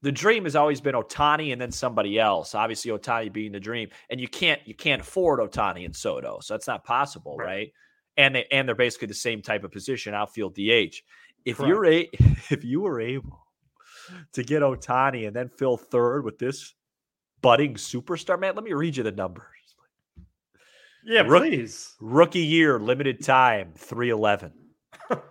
the 0.02 0.12
dream 0.12 0.44
has 0.44 0.56
always 0.56 0.82
been 0.82 0.96
Ohtani 0.96 1.54
and 1.54 1.62
then 1.62 1.72
somebody 1.72 2.20
else. 2.20 2.54
Obviously, 2.54 2.92
Ohtani 2.92 3.32
being 3.32 3.54
the 3.54 3.60
dream, 3.60 3.90
and 4.10 4.20
you 4.20 4.28
can't 4.28 4.62
you 4.66 4.76
can't 4.76 5.02
afford 5.02 5.40
Ohtani 5.40 5.86
and 5.86 5.96
Soto, 5.96 6.40
so 6.42 6.54
that's 6.54 6.68
not 6.68 6.84
possible, 6.84 7.38
right? 7.38 7.46
right? 7.46 7.74
And 8.18 8.36
they 8.36 8.46
and 8.52 8.68
they're 8.68 8.76
basically 8.76 9.08
the 9.08 9.14
same 9.14 9.42
type 9.42 9.64
of 9.64 9.72
position, 9.72 10.14
outfield 10.14 10.56
DH. 10.56 11.02
If 11.46 11.58
Correct. 11.58 11.70
you're 11.70 11.86
a 11.86 12.10
if 12.50 12.64
you 12.64 12.82
were 12.82 13.00
able 13.00 13.43
to 14.34 14.44
get 14.44 14.62
Ohtani 14.62 15.28
and 15.28 15.36
then 15.36 15.50
fill 15.50 15.78
third 15.78 16.24
with 16.24 16.38
this 16.38 16.74
budding 17.42 17.76
superstar, 17.76 18.40
man, 18.40 18.56
let 18.56 18.64
me 18.64 18.74
read 18.74 18.98
you 18.98 19.04
the 19.04 19.12
numbers. 19.12 19.46
Yeah, 21.06 21.22
Rook, 21.22 21.44
please. 21.44 21.96
Rookie 22.00 22.40
year, 22.40 22.80
limited 22.80 23.24
time, 23.24 23.74
311. 23.78 24.54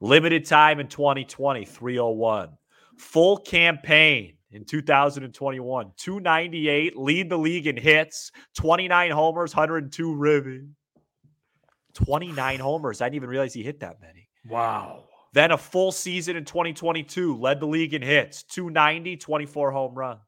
limited 0.00 0.46
time 0.46 0.80
in 0.80 0.88
2020, 0.88 1.64
301. 1.64 2.50
Full 2.98 3.36
campaign 3.38 4.34
in 4.50 4.64
2021, 4.64 5.92
298, 5.96 6.96
lead 6.96 7.28
the 7.28 7.36
league 7.36 7.66
in 7.66 7.76
hits, 7.76 8.32
29 8.56 9.10
homers, 9.10 9.54
102 9.54 10.14
ribbon. 10.14 10.74
29 11.94 12.60
homers. 12.60 13.00
I 13.00 13.06
didn't 13.06 13.16
even 13.16 13.28
realize 13.28 13.52
he 13.52 13.62
hit 13.62 13.80
that 13.80 14.00
many. 14.00 14.28
Wow. 14.48 15.07
Then 15.32 15.50
a 15.50 15.58
full 15.58 15.92
season 15.92 16.36
in 16.36 16.44
2022, 16.44 17.36
led 17.36 17.60
the 17.60 17.66
league 17.66 17.94
in 17.94 18.02
hits, 18.02 18.42
290, 18.44 19.16
24 19.16 19.70
home 19.72 19.94
runs. 19.94 20.20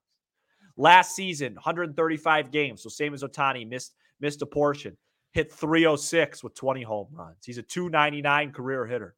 Last 0.77 1.15
season, 1.15 1.55
135 1.55 2.51
games, 2.51 2.83
so 2.83 2.89
same 2.89 3.13
as 3.13 3.23
Ohtani, 3.23 3.69
missed 3.69 3.95
missed 4.21 4.43
a 4.43 4.47
portion. 4.47 4.97
Hit 5.33 5.53
306 5.53 6.43
with 6.43 6.55
20 6.55 6.83
home 6.83 7.09
runs. 7.13 7.37
He's 7.45 7.59
a 7.59 7.63
299 7.63 8.53
career 8.53 8.87
hitter. 8.87 9.15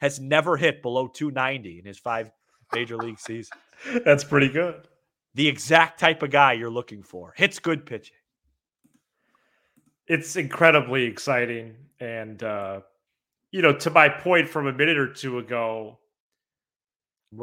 Has 0.00 0.18
never 0.18 0.56
hit 0.56 0.82
below 0.82 1.06
290 1.06 1.78
in 1.78 1.84
his 1.84 1.98
five 1.98 2.30
major 2.72 2.96
league 2.96 3.18
seasons. 3.18 3.58
That's 4.04 4.24
pretty 4.24 4.48
good. 4.48 4.88
The 5.34 5.46
exact 5.48 5.98
type 5.98 6.22
of 6.22 6.30
guy 6.30 6.52
you're 6.52 6.70
looking 6.70 7.02
for. 7.02 7.32
Hits 7.36 7.58
good 7.58 7.86
pitching. 7.86 8.16
It's 10.06 10.36
incredibly 10.36 11.04
exciting. 11.04 11.74
And, 12.00 12.42
uh, 12.42 12.80
you 13.54 13.62
know, 13.62 13.72
to 13.72 13.88
my 13.88 14.08
point 14.08 14.48
from 14.48 14.66
a 14.66 14.72
minute 14.72 14.98
or 14.98 15.06
two 15.06 15.38
ago, 15.38 15.96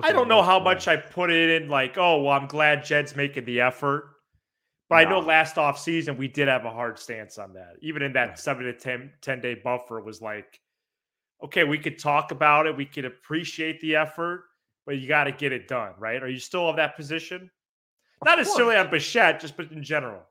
I 0.03 0.12
don't 0.12 0.27
know 0.27 0.41
how 0.41 0.60
much 0.60 0.89
I 0.89 0.98
put 0.98 1.32
it 1.32 1.62
in, 1.62 1.70
like, 1.70 1.98
oh, 1.98 2.24
well, 2.24 2.34
I'm 2.34 2.48
glad 2.48 2.84
Jed's 2.84 3.15
making 3.15 3.46
the 3.46 3.62
effort. 3.62 4.10
But 4.89 4.96
no. 4.96 5.00
I 5.00 5.10
know 5.10 5.20
last 5.25 5.58
off 5.58 5.80
season 5.80 6.18
we 6.18 6.27
did 6.27 6.50
have 6.50 6.65
a 6.65 6.70
hard 6.70 7.00
stance 7.00 7.38
on 7.38 7.53
that. 7.53 7.75
Even 7.82 8.01
in 8.01 8.12
that 8.12 8.32
yeah. 8.32 8.36
seven 8.36 8.65
to 8.65 8.74
10, 8.74 9.10
10 9.22 9.39
day 9.39 9.56
buffer 9.56 10.01
was 10.01 10.22
like, 10.22 10.60
okay, 11.46 11.63
we 11.63 11.77
could 11.77 11.98
talk 11.98 12.32
about 12.32 12.68
it. 12.68 12.75
We 12.75 12.86
could 12.86 13.06
appreciate 13.06 13.80
the 13.80 13.96
effort, 13.96 14.44
but 14.86 14.98
you 14.98 15.08
got 15.08 15.24
to 15.24 15.32
get 15.32 15.53
it 15.53 15.70
done, 15.70 15.94
right? 15.98 16.22
Are 16.22 16.30
you 16.30 16.39
still 16.39 16.68
of 16.68 16.75
that 16.75 16.98
position? 16.98 17.50
Not 18.25 18.38
necessarily 18.38 18.75
on 18.75 18.91
Bichette, 18.91 19.39
just 19.39 19.56
but 19.56 19.72
in 19.72 19.82
general. 19.82 20.24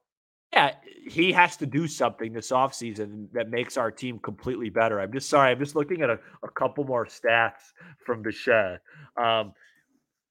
Yeah, 0.53 0.75
he 1.07 1.33
has 1.33 1.57
to 1.59 1.67
do 1.67 1.87
something 1.87 2.33
this 2.33 2.51
offseason 2.51 3.29
that 3.33 3.51
makes 3.51 3.77
our 3.77 3.91
team 3.91 4.19
completely 4.19 4.69
better. 4.69 5.01
I'm 5.01 5.13
just 5.13 5.29
sorry. 5.29 5.53
I'm 5.53 5.59
just 5.59 5.77
looking 5.77 6.03
at 6.03 6.11
a, 6.11 6.19
a 6.43 6.49
couple 6.51 6.85
more 6.85 7.07
stats 7.07 7.73
from 8.05 8.23
Bichette. 8.23 8.81
Um, 9.17 9.53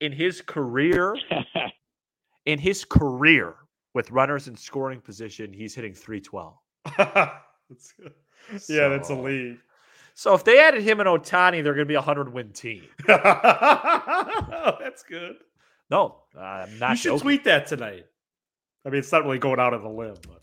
in 0.01 0.11
his 0.11 0.41
career, 0.41 1.15
in 2.45 2.59
his 2.59 2.83
career, 2.83 3.55
with 3.93 4.11
runners 4.11 4.47
in 4.47 4.55
scoring 4.55 5.01
position, 5.01 5.51
he's 5.53 5.73
hitting 5.73 5.93
312. 5.93 6.53
that's 6.97 7.93
good. 7.93 8.13
So, 8.57 8.73
yeah, 8.73 8.87
that's 8.87 9.09
a 9.09 9.15
lead. 9.15 9.57
So 10.13 10.33
if 10.33 10.43
they 10.43 10.59
added 10.59 10.83
him 10.83 10.99
and 10.99 11.07
Ohtani, 11.07 11.63
they're 11.63 11.73
going 11.73 11.85
to 11.85 11.85
be 11.85 11.95
a 11.95 11.99
100 11.99 12.33
win 12.33 12.51
team. 12.51 12.83
that's 13.07 15.03
good. 15.03 15.37
No, 15.89 16.17
I'm 16.37 16.77
not. 16.77 16.91
You 16.91 16.95
should 16.97 17.03
joking. 17.09 17.21
tweet 17.21 17.43
that 17.45 17.67
tonight. 17.67 18.05
I 18.85 18.89
mean, 18.89 18.99
it's 18.99 19.11
not 19.11 19.23
really 19.23 19.39
going 19.39 19.59
out 19.59 19.73
on 19.73 19.83
the 19.83 19.89
limb, 19.89 20.15
but 20.27 20.41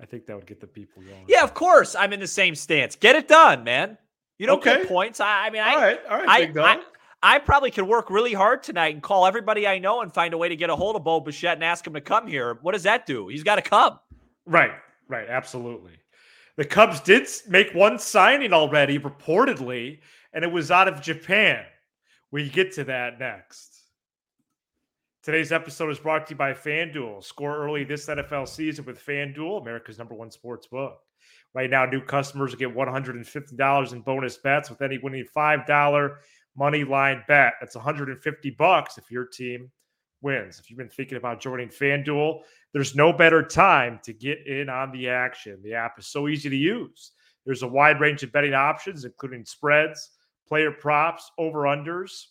I 0.00 0.06
think 0.06 0.26
that 0.26 0.36
would 0.36 0.46
get 0.46 0.60
the 0.60 0.66
people 0.66 1.02
going. 1.02 1.24
Yeah, 1.28 1.42
of 1.42 1.54
course. 1.54 1.94
I'm 1.94 2.12
in 2.12 2.20
the 2.20 2.26
same 2.26 2.54
stance. 2.54 2.96
Get 2.96 3.16
it 3.16 3.28
done, 3.28 3.64
man. 3.64 3.98
You 4.38 4.46
don't 4.46 4.58
okay. 4.58 4.78
get 4.78 4.88
points. 4.88 5.20
I, 5.20 5.46
I 5.46 5.50
mean, 5.50 5.62
all 5.62 5.68
I, 5.68 5.82
right, 5.82 6.00
all 6.08 6.22
right, 6.22 6.54
big 6.54 6.58
I, 6.58 6.80
I 7.22 7.38
probably 7.38 7.70
could 7.70 7.88
work 7.88 8.10
really 8.10 8.34
hard 8.34 8.62
tonight 8.62 8.94
and 8.94 9.02
call 9.02 9.26
everybody 9.26 9.66
I 9.66 9.78
know 9.78 10.02
and 10.02 10.12
find 10.12 10.34
a 10.34 10.38
way 10.38 10.48
to 10.48 10.56
get 10.56 10.70
a 10.70 10.76
hold 10.76 10.96
of 10.96 11.04
Bo 11.04 11.20
Bichette 11.20 11.54
and 11.54 11.64
ask 11.64 11.86
him 11.86 11.94
to 11.94 12.00
come 12.00 12.26
here. 12.26 12.58
What 12.60 12.72
does 12.72 12.82
that 12.82 13.06
do? 13.06 13.28
He's 13.28 13.42
got 13.42 13.56
to 13.56 13.62
come. 13.62 13.98
Right, 14.44 14.72
right, 15.08 15.26
absolutely. 15.28 15.92
The 16.56 16.64
Cubs 16.64 17.00
did 17.00 17.26
make 17.48 17.74
one 17.74 17.98
signing 17.98 18.52
already, 18.52 18.98
reportedly, 18.98 19.98
and 20.32 20.44
it 20.44 20.52
was 20.52 20.70
out 20.70 20.88
of 20.88 21.00
Japan. 21.00 21.64
We 22.30 22.48
get 22.48 22.72
to 22.74 22.84
that 22.84 23.18
next. 23.18 23.75
Today's 25.26 25.50
episode 25.50 25.90
is 25.90 25.98
brought 25.98 26.24
to 26.28 26.34
you 26.34 26.36
by 26.36 26.52
FanDuel. 26.52 27.24
Score 27.24 27.56
early 27.56 27.82
this 27.82 28.06
NFL 28.06 28.46
season 28.46 28.84
with 28.84 29.04
FanDuel, 29.04 29.60
America's 29.60 29.98
number 29.98 30.14
one 30.14 30.30
sports 30.30 30.68
book. 30.68 31.00
Right 31.52 31.68
now, 31.68 31.84
new 31.84 32.00
customers 32.00 32.54
get 32.54 32.72
$150 32.72 33.92
in 33.92 34.00
bonus 34.02 34.36
bets 34.36 34.70
with 34.70 34.82
any 34.82 34.98
winning 34.98 35.26
$5 35.36 36.16
money 36.56 36.84
line 36.84 37.24
bet. 37.26 37.54
That's 37.60 37.74
150 37.74 38.50
bucks 38.50 38.98
if 38.98 39.10
your 39.10 39.24
team 39.24 39.68
wins. 40.22 40.60
If 40.60 40.70
you've 40.70 40.78
been 40.78 40.88
thinking 40.88 41.18
about 41.18 41.40
joining 41.40 41.70
FanDuel, 41.70 42.42
there's 42.72 42.94
no 42.94 43.12
better 43.12 43.42
time 43.42 43.98
to 44.04 44.12
get 44.12 44.46
in 44.46 44.68
on 44.68 44.92
the 44.92 45.08
action. 45.08 45.58
The 45.64 45.74
app 45.74 45.98
is 45.98 46.06
so 46.06 46.28
easy 46.28 46.48
to 46.50 46.56
use. 46.56 47.10
There's 47.44 47.64
a 47.64 47.68
wide 47.68 47.98
range 47.98 48.22
of 48.22 48.30
betting 48.30 48.54
options, 48.54 49.04
including 49.04 49.44
spreads, 49.44 50.08
player 50.46 50.70
props, 50.70 51.32
over 51.36 51.62
unders, 51.62 52.26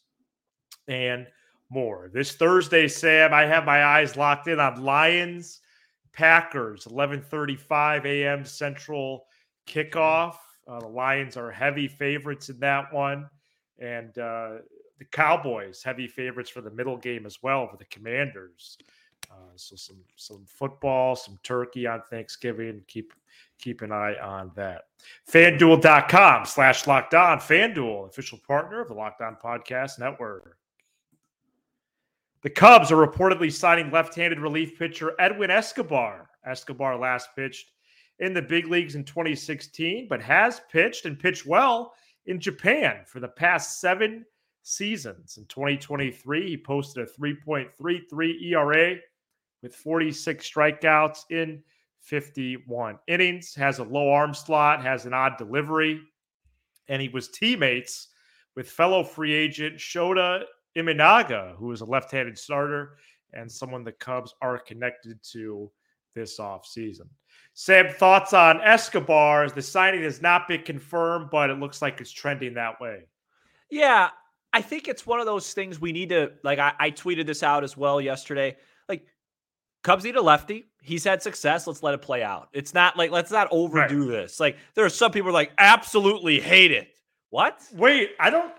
and 0.87 1.27
more. 1.75 2.09
This 2.11 2.31
Thursday, 2.31 2.87
Sam, 2.87 3.33
I 3.33 3.45
have 3.45 3.65
my 3.65 3.83
eyes 3.83 4.15
locked 4.17 4.47
in 4.47 4.59
on 4.59 4.81
Lions, 4.81 5.59
Packers, 6.13 6.85
11:35 6.85 8.05
a.m. 8.05 8.45
Central 8.45 9.27
kickoff. 9.67 10.35
Uh, 10.67 10.79
the 10.79 10.87
Lions 10.87 11.37
are 11.37 11.51
heavy 11.51 11.87
favorites 11.87 12.49
in 12.49 12.59
that 12.61 12.91
one 12.91 13.29
and 13.79 14.17
uh, 14.17 14.51
the 14.97 15.05
Cowboys 15.11 15.83
heavy 15.83 16.07
favorites 16.07 16.49
for 16.49 16.61
the 16.61 16.71
middle 16.71 16.97
game 16.97 17.25
as 17.25 17.41
well 17.43 17.67
for 17.67 17.77
the 17.77 17.85
Commanders. 17.85 18.77
Uh, 19.31 19.51
so 19.55 19.75
some 19.75 19.97
some 20.15 20.45
football, 20.47 21.15
some 21.15 21.37
turkey 21.43 21.87
on 21.87 22.01
Thanksgiving. 22.09 22.83
Keep 22.87 23.13
keep 23.59 23.81
an 23.81 23.91
eye 23.91 24.15
on 24.21 24.51
that. 24.55 24.83
FanDuel.com 25.31 26.45
slash 26.45 26.87
locked 26.87 27.13
on. 27.13 27.39
FanDuel, 27.39 28.07
official 28.07 28.39
partner 28.47 28.81
of 28.81 28.87
the 28.87 28.93
Locked 28.93 29.21
On 29.21 29.35
Podcast 29.43 29.99
Network. 29.99 30.57
The 32.45 32.51
Cubs 32.51 32.91
are 32.91 33.07
reportedly 33.07 33.51
signing 33.51 33.89
left-handed 33.89 34.39
relief 34.39 34.77
pitcher 34.77 35.15
Edwin 35.17 35.49
Escobar. 35.49 36.29
Escobar 36.45 36.95
last 36.95 37.29
pitched 37.35 37.71
in 38.19 38.35
the 38.35 38.41
big 38.43 38.67
leagues 38.67 38.93
in 38.93 39.03
2016, 39.03 40.07
but 40.07 40.21
has 40.21 40.61
pitched 40.71 41.07
and 41.07 41.17
pitched 41.17 41.47
well 41.47 41.95
in 42.27 42.39
Japan 42.39 42.97
for 43.07 43.19
the 43.19 43.29
past 43.29 43.81
seven 43.81 44.23
seasons. 44.61 45.37
In 45.37 45.45
2023, 45.45 46.47
he 46.47 46.55
posted 46.55 47.07
a 47.07 47.19
3.33 47.19 48.43
ERA 48.43 48.97
with 49.63 49.75
46 49.75 50.47
strikeouts 50.47 51.21
in 51.31 51.63
51 52.01 52.99
innings, 53.07 53.55
has 53.55 53.79
a 53.79 53.83
low 53.83 54.11
arm 54.11 54.35
slot, 54.35 54.83
has 54.83 55.07
an 55.07 55.15
odd 55.15 55.39
delivery, 55.39 55.99
and 56.89 57.01
he 57.01 57.09
was 57.09 57.27
teammates 57.27 58.09
with 58.55 58.69
fellow 58.69 59.03
free 59.03 59.33
agent 59.33 59.77
Shota 59.77 60.43
Imanaga, 60.75 61.55
who 61.55 61.71
is 61.71 61.81
a 61.81 61.85
left 61.85 62.11
handed 62.11 62.37
starter 62.37 62.97
and 63.33 63.51
someone 63.51 63.83
the 63.83 63.91
Cubs 63.91 64.33
are 64.41 64.57
connected 64.57 65.19
to 65.31 65.71
this 66.15 66.39
offseason. 66.39 67.07
Sam, 67.53 67.89
thoughts 67.89 68.33
on 68.33 68.61
Escobar? 68.61 69.49
The 69.49 69.61
signing 69.61 70.03
has 70.03 70.21
not 70.21 70.47
been 70.47 70.63
confirmed, 70.63 71.29
but 71.31 71.49
it 71.49 71.59
looks 71.59 71.81
like 71.81 72.01
it's 72.01 72.11
trending 72.11 72.53
that 72.55 72.79
way. 72.81 73.03
Yeah, 73.69 74.09
I 74.53 74.61
think 74.61 74.87
it's 74.87 75.05
one 75.05 75.19
of 75.19 75.25
those 75.25 75.53
things 75.53 75.79
we 75.79 75.91
need 75.91 76.09
to 76.09 76.33
like. 76.43 76.59
I, 76.59 76.73
I 76.79 76.91
tweeted 76.91 77.25
this 77.25 77.43
out 77.43 77.63
as 77.63 77.75
well 77.75 77.99
yesterday. 77.99 78.55
Like, 78.87 79.05
Cubs 79.83 80.03
need 80.03 80.15
a 80.15 80.21
lefty. 80.21 80.65
He's 80.81 81.03
had 81.03 81.21
success. 81.21 81.67
Let's 81.67 81.83
let 81.83 81.93
it 81.93 82.01
play 82.01 82.23
out. 82.23 82.49
It's 82.53 82.73
not 82.73 82.97
like 82.97 83.11
let's 83.11 83.31
not 83.31 83.47
overdo 83.51 84.01
right. 84.01 84.07
this. 84.09 84.39
Like, 84.39 84.57
there 84.73 84.85
are 84.85 84.89
some 84.89 85.11
people 85.11 85.31
like 85.31 85.51
absolutely 85.57 86.39
hate 86.39 86.71
it. 86.71 86.89
What? 87.29 87.61
Wait, 87.73 88.11
I 88.19 88.29
don't. 88.29 88.53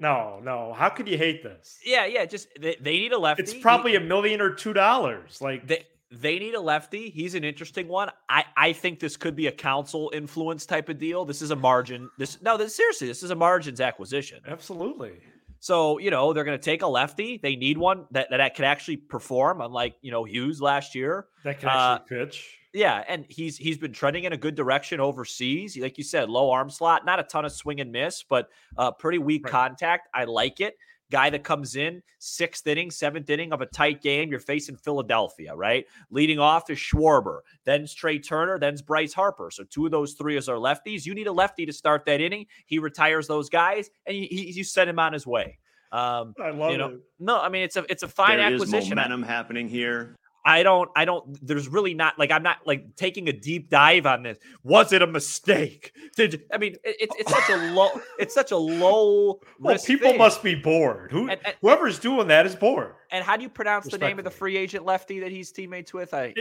No, 0.00 0.40
no. 0.42 0.72
How 0.72 0.88
could 0.88 1.06
you 1.06 1.18
hate 1.18 1.42
this? 1.42 1.78
Yeah, 1.84 2.06
yeah. 2.06 2.24
Just 2.24 2.48
they, 2.58 2.76
they 2.80 2.98
need 2.98 3.12
a 3.12 3.18
lefty. 3.18 3.42
It's 3.42 3.54
probably 3.54 3.92
he, 3.92 3.96
a 3.98 4.00
million 4.00 4.40
or 4.40 4.54
two 4.54 4.72
dollars. 4.72 5.40
Like 5.40 5.66
they 5.66 5.84
they 6.10 6.38
need 6.38 6.54
a 6.54 6.60
lefty. 6.60 7.10
He's 7.10 7.34
an 7.34 7.44
interesting 7.44 7.86
one. 7.86 8.10
I, 8.28 8.44
I 8.56 8.72
think 8.72 8.98
this 8.98 9.16
could 9.16 9.36
be 9.36 9.46
a 9.46 9.52
Counsell 9.52 10.10
influence 10.14 10.66
type 10.66 10.88
of 10.88 10.98
deal. 10.98 11.24
This 11.24 11.42
is 11.42 11.50
a 11.50 11.56
margin. 11.56 12.10
This 12.18 12.40
no, 12.42 12.56
this 12.56 12.74
seriously, 12.74 13.06
this 13.06 13.22
is 13.22 13.30
a 13.30 13.36
margins 13.36 13.80
acquisition. 13.80 14.40
Absolutely. 14.48 15.12
So, 15.62 15.98
you 15.98 16.10
know, 16.10 16.32
they're 16.32 16.44
going 16.44 16.58
to 16.58 16.64
take 16.64 16.80
a 16.80 16.86
lefty. 16.86 17.38
They 17.40 17.54
need 17.54 17.76
one 17.76 18.06
that, 18.12 18.28
that 18.30 18.54
can 18.54 18.64
actually 18.64 18.96
perform, 18.96 19.60
unlike, 19.60 19.94
you 20.00 20.10
know, 20.10 20.24
Hughes 20.24 20.58
last 20.62 20.94
year. 20.94 21.26
That 21.44 21.60
can 21.60 21.68
actually 21.68 22.18
uh, 22.18 22.24
pitch. 22.24 22.59
Yeah, 22.72 23.02
and 23.08 23.26
he's 23.28 23.56
he's 23.56 23.78
been 23.78 23.92
trending 23.92 24.24
in 24.24 24.32
a 24.32 24.36
good 24.36 24.54
direction 24.54 25.00
overseas. 25.00 25.76
Like 25.76 25.98
you 25.98 26.04
said, 26.04 26.30
low 26.30 26.50
arm 26.50 26.70
slot, 26.70 27.04
not 27.04 27.18
a 27.18 27.24
ton 27.24 27.44
of 27.44 27.52
swing 27.52 27.80
and 27.80 27.90
miss, 27.90 28.22
but 28.22 28.48
uh, 28.76 28.92
pretty 28.92 29.18
weak 29.18 29.44
right. 29.44 29.50
contact. 29.50 30.08
I 30.14 30.24
like 30.24 30.60
it 30.60 30.76
guy 31.10 31.28
that 31.30 31.42
comes 31.44 31.76
in 31.76 32.02
sixth 32.18 32.66
inning, 32.66 32.90
seventh 32.90 33.28
inning 33.28 33.52
of 33.52 33.60
a 33.60 33.66
tight 33.66 34.00
game. 34.00 34.30
You're 34.30 34.40
facing 34.40 34.76
Philadelphia, 34.76 35.54
right? 35.54 35.86
Leading 36.10 36.38
off 36.38 36.70
is 36.70 36.78
Schwarber, 36.78 37.40
then's 37.64 37.92
Trea 37.92 38.18
Turner, 38.18 38.58
then's 38.58 38.82
Bryce 38.82 39.12
Harper. 39.12 39.50
So 39.50 39.64
two 39.64 39.84
of 39.84 39.90
those 39.90 40.14
three 40.14 40.36
is 40.36 40.48
our 40.48 40.56
lefties. 40.56 41.04
You 41.04 41.14
need 41.14 41.26
a 41.26 41.32
lefty 41.32 41.66
to 41.66 41.72
start 41.72 42.04
that 42.06 42.20
inning. 42.20 42.46
He 42.66 42.78
retires 42.78 43.26
those 43.26 43.48
guys, 43.48 43.90
and 44.06 44.16
you, 44.16 44.26
you 44.30 44.64
send 44.64 44.88
him 44.88 44.98
on 44.98 45.12
his 45.12 45.26
way. 45.26 45.58
Um, 45.92 46.34
I 46.40 46.50
love 46.50 46.70
you 46.70 46.78
know, 46.78 46.88
it. 46.90 47.00
No, 47.18 47.40
I 47.40 47.48
mean 47.48 47.62
it's 47.62 47.76
a 47.76 47.84
it's 47.88 48.04
a 48.04 48.08
fine 48.08 48.38
there 48.38 48.46
acquisition. 48.46 48.70
There 48.70 48.80
is 48.80 48.90
momentum 48.90 49.22
happening 49.24 49.68
here. 49.68 50.14
I 50.44 50.62
don't, 50.62 50.90
I 50.96 51.04
don't, 51.04 51.46
there's 51.46 51.68
really 51.68 51.94
not 51.94 52.18
like, 52.18 52.30
I'm 52.30 52.42
not 52.42 52.58
like 52.66 52.96
taking 52.96 53.28
a 53.28 53.32
deep 53.32 53.68
dive 53.68 54.06
on 54.06 54.22
this. 54.22 54.38
Was 54.62 54.92
it 54.92 55.02
a 55.02 55.06
mistake? 55.06 55.92
Did, 56.16 56.42
I 56.52 56.58
mean, 56.58 56.74
it, 56.84 56.96
it's, 57.00 57.16
it's 57.18 57.30
such 57.30 57.50
a 57.50 57.56
low, 57.72 57.90
it's 58.18 58.34
such 58.34 58.50
a 58.50 58.56
low. 58.56 59.40
Well, 59.60 59.76
people 59.78 60.10
thing. 60.10 60.18
must 60.18 60.42
be 60.42 60.54
bored. 60.54 61.12
Who, 61.12 61.28
and, 61.28 61.38
and, 61.44 61.54
whoever's 61.60 61.98
doing 61.98 62.28
that 62.28 62.46
is 62.46 62.56
bored. 62.56 62.94
And 63.10 63.22
how 63.22 63.36
do 63.36 63.42
you 63.42 63.50
pronounce 63.50 63.88
the 63.88 63.98
name 63.98 64.18
of 64.18 64.24
the 64.24 64.30
free 64.30 64.56
agent 64.56 64.86
lefty 64.86 65.20
that 65.20 65.30
he's 65.30 65.52
teammates 65.52 65.92
with? 65.92 66.14
I, 66.14 66.32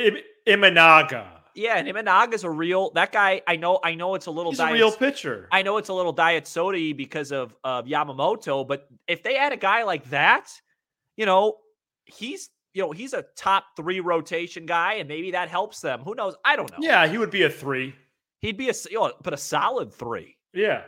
Imanaga. 0.48 1.40
Yeah, 1.56 1.78
and 1.78 1.88
Imanaga's 1.88 2.46
a 2.46 2.50
real 2.50 2.92
that 2.92 3.12
guy. 3.12 3.42
I 3.46 3.58
know, 3.58 3.80
I 3.84 3.96
know 3.96 4.16
it's 4.16 4.28
a 4.28 4.32
little 4.32 4.52
He's 4.52 4.60
diet, 4.60 4.72
a 4.72 4.74
real 4.76 4.92
pitcher. 4.92 5.50
I 5.52 5.62
know 5.62 5.78
it's 5.78 5.90
a 5.90 5.94
little 5.94 6.14
diet 6.14 6.48
soda 6.48 6.94
because 6.96 7.34
of 7.34 7.54
of 7.64 7.86
Yamamoto, 7.86 8.66
but 8.66 8.88
if 9.08 9.24
they 9.24 9.36
had 9.36 9.52
a 9.52 9.58
guy 9.58 9.84
like 9.84 10.10
that, 10.12 10.50
you 11.18 11.26
know, 11.26 11.58
he's 12.06 12.50
you 12.80 12.86
know, 12.86 12.92
he's 12.94 13.12
a 13.12 13.26
top 13.36 13.76
three 13.76 14.00
rotation 14.00 14.66
guy, 14.66 14.94
and 14.94 15.10
maybe 15.10 15.32
that 15.32 15.50
helps 15.50 15.82
them. 15.82 16.00
Who 16.00 16.16
knows? 16.16 16.36
I 16.46 16.56
don't 16.56 16.72
know. 16.72 16.78
Yeah, 16.80 17.08
he 17.08 17.18
would 17.18 17.30
be 17.30 17.44
a 17.44 17.50
three. 17.50 17.94
He'd 18.40 18.56
be 18.56 18.70
a 18.70 18.74
you 18.90 19.00
know, 19.00 19.12
but 19.22 19.34
a 19.34 19.38
solid 19.38 19.94
three. 19.94 20.38
Yeah. 20.54 20.84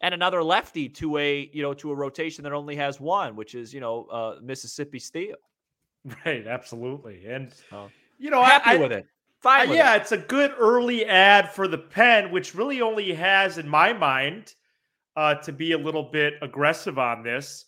And 0.00 0.14
another 0.14 0.42
lefty 0.42 0.88
to 0.88 1.16
a 1.18 1.48
you 1.52 1.62
know 1.62 1.74
to 1.74 1.92
a 1.92 1.94
rotation 1.94 2.42
that 2.42 2.52
only 2.52 2.74
has 2.74 2.98
one, 3.00 3.36
which 3.36 3.54
is 3.54 3.72
you 3.72 3.78
know 3.78 4.06
uh, 4.06 4.38
Mississippi 4.42 4.98
Steele. 4.98 5.36
Right, 6.24 6.46
absolutely, 6.46 7.26
and 7.26 7.52
you 8.18 8.30
know 8.30 8.42
happy 8.42 8.70
I, 8.70 8.76
with 8.76 8.92
it. 8.92 9.06
Fine. 9.40 9.68
Uh, 9.68 9.72
yeah, 9.74 9.94
it. 9.94 10.02
it's 10.02 10.12
a 10.12 10.18
good 10.18 10.52
early 10.58 11.04
ad 11.04 11.52
for 11.52 11.68
the 11.68 11.78
pen, 11.78 12.32
which 12.32 12.54
really 12.54 12.80
only 12.80 13.12
has, 13.12 13.58
in 13.58 13.68
my 13.68 13.92
mind, 13.92 14.54
uh, 15.16 15.34
to 15.36 15.52
be 15.52 15.72
a 15.72 15.78
little 15.78 16.04
bit 16.04 16.34
aggressive 16.40 16.98
on 16.98 17.22
this 17.22 17.66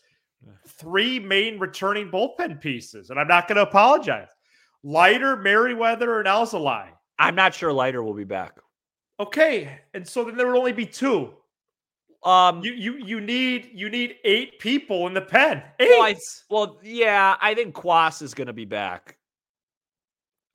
three 0.67 1.19
main 1.19 1.59
returning 1.59 2.11
bullpen 2.11 2.61
pieces, 2.61 3.11
and 3.11 3.19
I'm 3.19 3.29
not 3.29 3.49
going 3.49 3.57
to 3.57 3.63
apologize. 3.63 4.29
Leiter, 4.83 5.37
Merryweather, 5.37 6.19
and 6.19 6.29
Alzolay. 6.29 6.89
I'm 7.19 7.35
not 7.35 7.55
sure 7.55 7.73
Leiter 7.73 8.03
will 8.03 8.15
be 8.15 8.25
back. 8.25 8.59
Okay, 9.19 9.81
and 9.93 10.07
so 10.09 10.25
then 10.25 10.37
there 10.37 10.47
would 10.47 10.57
only 10.57 10.73
be 10.73 10.87
two. 10.87 11.35
Um, 12.23 12.63
you 12.63 12.73
you 12.73 12.97
you 12.97 13.21
need 13.21 13.71
you 13.75 13.89
need 13.89 14.17
eight 14.25 14.59
people 14.59 15.07
in 15.07 15.15
the 15.15 15.21
pen. 15.21 15.63
Eight. 15.79 15.89
Well, 15.91 16.03
I, 16.03 16.17
well 16.49 16.81
yeah, 16.83 17.37
I 17.41 17.55
think 17.55 17.75
Cuas 17.75 18.23
is 18.23 18.35
going 18.35 18.47
to 18.47 18.53
be 18.53 18.65
back. 18.65 19.17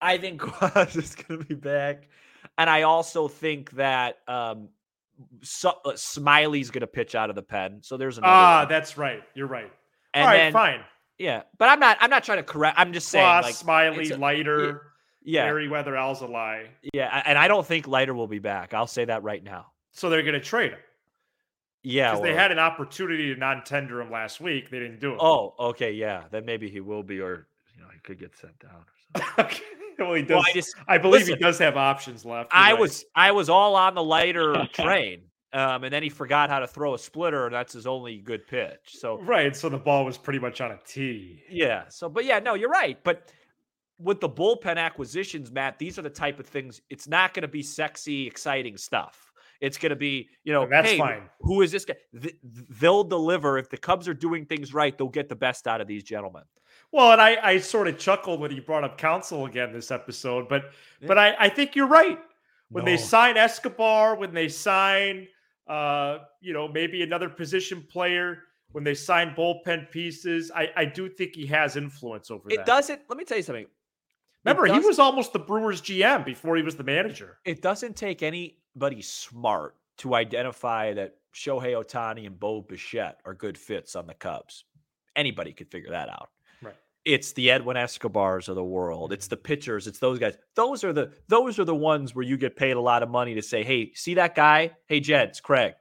I 0.00 0.18
think 0.18 0.40
Cuas 0.40 0.96
is 0.96 1.14
going 1.14 1.40
to 1.40 1.46
be 1.46 1.54
back, 1.54 2.08
and 2.58 2.68
I 2.68 2.82
also 2.82 3.28
think 3.28 3.70
that 3.72 4.18
um, 4.28 4.68
so, 5.42 5.72
uh, 5.84 5.92
Smyly's 5.92 6.70
going 6.70 6.80
to 6.80 6.86
pitch 6.86 7.14
out 7.14 7.30
of 7.30 7.36
the 7.36 7.42
pen. 7.42 7.80
So 7.82 7.96
there's 7.96 8.18
another. 8.18 8.32
Ah, 8.32 8.60
one. 8.60 8.68
that's 8.68 8.98
right. 8.98 9.22
You're 9.34 9.46
right. 9.46 9.72
And 10.14 10.24
All 10.24 10.30
right, 10.30 10.36
then, 10.38 10.52
fine. 10.52 10.80
Yeah, 11.18 11.42
but 11.58 11.68
I'm 11.68 11.80
not. 11.80 11.96
I'm 12.00 12.10
not 12.10 12.24
trying 12.24 12.38
to 12.38 12.44
correct. 12.44 12.78
I'm 12.78 12.92
just 12.92 13.08
saying. 13.08 13.24
like, 13.24 13.54
Smyly, 13.54 14.12
a, 14.12 14.16
Leiter, 14.16 14.92
yeah, 15.22 15.44
Merryweather, 15.44 15.92
Alzolay. 15.92 16.66
Yeah, 16.92 17.22
and 17.24 17.38
I 17.38 17.48
don't 17.48 17.66
think 17.66 17.86
Leiter 17.86 18.14
will 18.14 18.26
be 18.26 18.38
back. 18.38 18.74
I'll 18.74 18.86
say 18.86 19.04
that 19.06 19.22
right 19.22 19.42
now. 19.42 19.66
So 19.92 20.10
they're 20.10 20.22
going 20.22 20.34
to 20.34 20.40
trade 20.40 20.72
him. 20.72 20.78
Yeah, 21.82 22.12
because 22.12 22.22
they 22.24 22.34
had 22.34 22.50
an 22.50 22.58
opportunity 22.58 23.32
to 23.32 23.38
non-tender 23.38 24.00
him 24.00 24.10
last 24.10 24.40
week. 24.40 24.70
They 24.70 24.78
didn't 24.78 25.00
do 25.00 25.12
it. 25.12 25.18
Oh, 25.20 25.54
okay, 25.58 25.92
yeah. 25.92 26.24
Then 26.30 26.44
maybe 26.44 26.68
he 26.68 26.80
will 26.80 27.02
be, 27.02 27.20
or 27.20 27.46
you 27.74 27.82
know, 27.82 27.88
he 27.92 28.00
could 28.00 28.18
get 28.18 28.36
sent 28.36 28.58
down. 28.58 28.84
okay. 29.38 29.62
Well, 29.98 30.14
he 30.14 30.22
does. 30.22 30.30
Well, 30.30 30.44
I, 30.46 30.52
just, 30.52 30.74
I, 30.88 30.98
believe 30.98 31.22
listen, 31.22 31.36
he 31.36 31.40
does 31.40 31.58
have 31.58 31.76
options 31.76 32.24
left. 32.24 32.50
I 32.52 32.72
right. 32.72 32.80
was 32.80 33.04
I 33.14 33.32
was 33.32 33.48
all 33.48 33.76
on 33.76 33.94
the 33.94 34.02
Leiter 34.02 34.68
train. 34.72 35.22
Um, 35.52 35.84
and 35.84 35.92
then 35.92 36.02
he 36.02 36.10
forgot 36.10 36.50
how 36.50 36.58
to 36.58 36.66
throw 36.66 36.92
a 36.92 36.98
splitter, 36.98 37.46
and 37.46 37.54
that's 37.54 37.72
his 37.72 37.86
only 37.86 38.18
good 38.18 38.46
pitch. 38.46 38.78
So 38.88 39.18
right, 39.22 39.56
so 39.56 39.70
the 39.70 39.78
ball 39.78 40.04
was 40.04 40.18
pretty 40.18 40.38
much 40.38 40.60
on 40.60 40.72
a 40.72 40.78
tee. 40.86 41.42
Yeah. 41.48 41.84
So, 41.88 42.10
but 42.10 42.26
yeah, 42.26 42.40
no, 42.40 42.54
you're 42.54 42.68
right. 42.68 43.02
But 43.02 43.32
with 43.98 44.20
the 44.20 44.28
bullpen 44.28 44.76
acquisitions, 44.76 45.50
Matt, 45.50 45.78
these 45.78 45.98
are 45.98 46.02
the 46.02 46.10
type 46.10 46.38
of 46.38 46.46
things. 46.46 46.82
It's 46.90 47.08
not 47.08 47.32
going 47.32 47.42
to 47.42 47.48
be 47.48 47.62
sexy, 47.62 48.26
exciting 48.26 48.76
stuff. 48.76 49.32
It's 49.60 49.78
going 49.78 49.90
to 49.90 49.96
be, 49.96 50.28
you 50.44 50.52
know, 50.52 50.64
and 50.64 50.72
that's 50.72 50.90
hey, 50.90 50.98
fine. 50.98 51.22
Who 51.40 51.62
is 51.62 51.72
this 51.72 51.84
guy? 51.84 51.94
They'll 52.78 53.04
deliver 53.04 53.56
if 53.56 53.70
the 53.70 53.78
Cubs 53.78 54.06
are 54.08 54.14
doing 54.14 54.44
things 54.44 54.74
right. 54.74 54.96
They'll 54.96 55.08
get 55.08 55.30
the 55.30 55.36
best 55.36 55.66
out 55.66 55.80
of 55.80 55.86
these 55.86 56.04
gentlemen. 56.04 56.42
Well, 56.96 57.12
and 57.12 57.20
I, 57.20 57.36
I 57.42 57.58
sort 57.58 57.88
of 57.88 57.98
chuckled 57.98 58.40
when 58.40 58.50
he 58.50 58.58
brought 58.58 58.82
up 58.82 58.96
Counsell 58.96 59.46
again 59.46 59.72
this 59.72 59.90
episode, 59.90 60.48
but 60.48 60.70
yeah. 61.00 61.08
but 61.08 61.18
I, 61.18 61.36
I 61.38 61.48
think 61.50 61.76
you're 61.76 61.86
right. 61.86 62.18
When 62.70 62.84
no. 62.84 62.90
they 62.90 62.96
sign 62.96 63.36
Escobar, 63.36 64.16
when 64.16 64.34
they 64.34 64.48
sign 64.48 65.28
uh, 65.66 66.18
you 66.40 66.52
know, 66.52 66.68
maybe 66.68 67.02
another 67.02 67.28
position 67.28 67.82
player 67.82 68.38
when 68.72 68.84
they 68.84 68.94
sign 68.94 69.34
bullpen 69.34 69.90
pieces. 69.90 70.50
I, 70.54 70.68
I 70.76 70.84
do 70.84 71.08
think 71.08 71.34
he 71.34 71.46
has 71.46 71.76
influence 71.76 72.30
over 72.30 72.48
it 72.48 72.56
that. 72.56 72.62
It 72.62 72.66
doesn't. 72.66 73.00
Let 73.08 73.18
me 73.18 73.24
tell 73.24 73.36
you 73.36 73.42
something. 73.42 73.66
Remember, 74.44 74.72
he 74.72 74.78
was 74.78 75.00
almost 75.00 75.32
the 75.32 75.40
Brewers 75.40 75.82
GM 75.82 76.24
before 76.24 76.56
he 76.56 76.62
was 76.62 76.76
the 76.76 76.84
manager. 76.84 77.38
It 77.44 77.62
doesn't 77.62 77.96
take 77.96 78.22
anybody 78.22 79.02
smart 79.02 79.74
to 79.98 80.14
identify 80.14 80.94
that 80.94 81.16
Shohei 81.34 81.74
Ohtani 81.74 82.26
and 82.26 82.38
Bo 82.38 82.60
Bichette 82.60 83.18
are 83.24 83.34
good 83.34 83.58
fits 83.58 83.96
on 83.96 84.06
the 84.06 84.14
Cubs. 84.14 84.64
Anybody 85.16 85.52
could 85.52 85.68
figure 85.68 85.90
that 85.90 86.08
out. 86.08 86.28
It's 87.06 87.32
the 87.32 87.52
Edwin 87.52 87.76
Escobars 87.76 88.48
of 88.48 88.56
the 88.56 88.64
world. 88.64 89.12
It's 89.12 89.28
the 89.28 89.36
pitchers. 89.36 89.86
It's 89.86 90.00
those 90.00 90.18
guys. 90.18 90.36
Those 90.56 90.82
are 90.82 90.92
the 90.92 91.12
those 91.28 91.58
are 91.60 91.64
the 91.64 91.74
ones 91.74 92.16
where 92.16 92.24
you 92.24 92.36
get 92.36 92.56
paid 92.56 92.72
a 92.72 92.80
lot 92.80 93.04
of 93.04 93.08
money 93.08 93.34
to 93.36 93.42
say, 93.42 93.62
"Hey, 93.62 93.92
see 93.94 94.14
that 94.14 94.34
guy? 94.34 94.72
Hey, 94.86 94.98
Jed, 94.98 95.28
it's 95.28 95.40
Craig. 95.40 95.74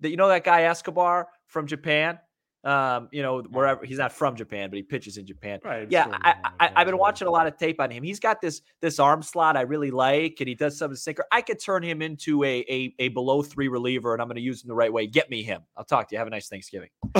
That 0.00 0.10
you 0.10 0.16
know 0.16 0.26
that 0.28 0.42
guy 0.42 0.62
Escobar 0.62 1.28
from 1.46 1.68
Japan? 1.68 2.18
Um, 2.64 3.08
you 3.12 3.20
know, 3.20 3.42
wherever 3.42 3.84
he's 3.84 3.98
not 3.98 4.10
from 4.10 4.36
Japan, 4.36 4.70
but 4.70 4.76
he 4.76 4.82
pitches 4.82 5.18
in 5.18 5.26
Japan. 5.26 5.60
Right. 5.62 5.86
Yeah, 5.90 6.06
I, 6.10 6.34
I, 6.58 6.70
have 6.78 6.86
been 6.86 6.96
watching 6.96 7.28
a 7.28 7.30
lot 7.30 7.46
of 7.46 7.58
tape 7.58 7.78
on 7.78 7.90
him. 7.90 8.02
He's 8.02 8.20
got 8.20 8.40
this 8.40 8.62
this 8.80 8.98
arm 8.98 9.22
slot 9.22 9.56
I 9.56 9.62
really 9.62 9.90
like, 9.90 10.36
and 10.40 10.48
he 10.48 10.54
does 10.54 10.78
some 10.78 10.96
sinker. 10.96 11.24
I 11.30 11.42
could 11.42 11.60
turn 11.60 11.82
him 11.82 12.00
into 12.00 12.42
a 12.42 12.60
a, 12.60 12.94
a 12.98 13.08
below 13.08 13.42
three 13.42 13.68
reliever, 13.68 14.14
and 14.14 14.22
I'm 14.22 14.28
going 14.28 14.36
to 14.36 14.42
use 14.42 14.64
him 14.64 14.68
the 14.68 14.74
right 14.74 14.92
way. 14.92 15.06
Get 15.06 15.28
me 15.28 15.42
him. 15.42 15.60
I'll 15.76 15.84
talk 15.84 16.08
to 16.08 16.14
you. 16.14 16.18
Have 16.18 16.26
a 16.26 16.30
nice 16.30 16.48
Thanksgiving. 16.48 16.88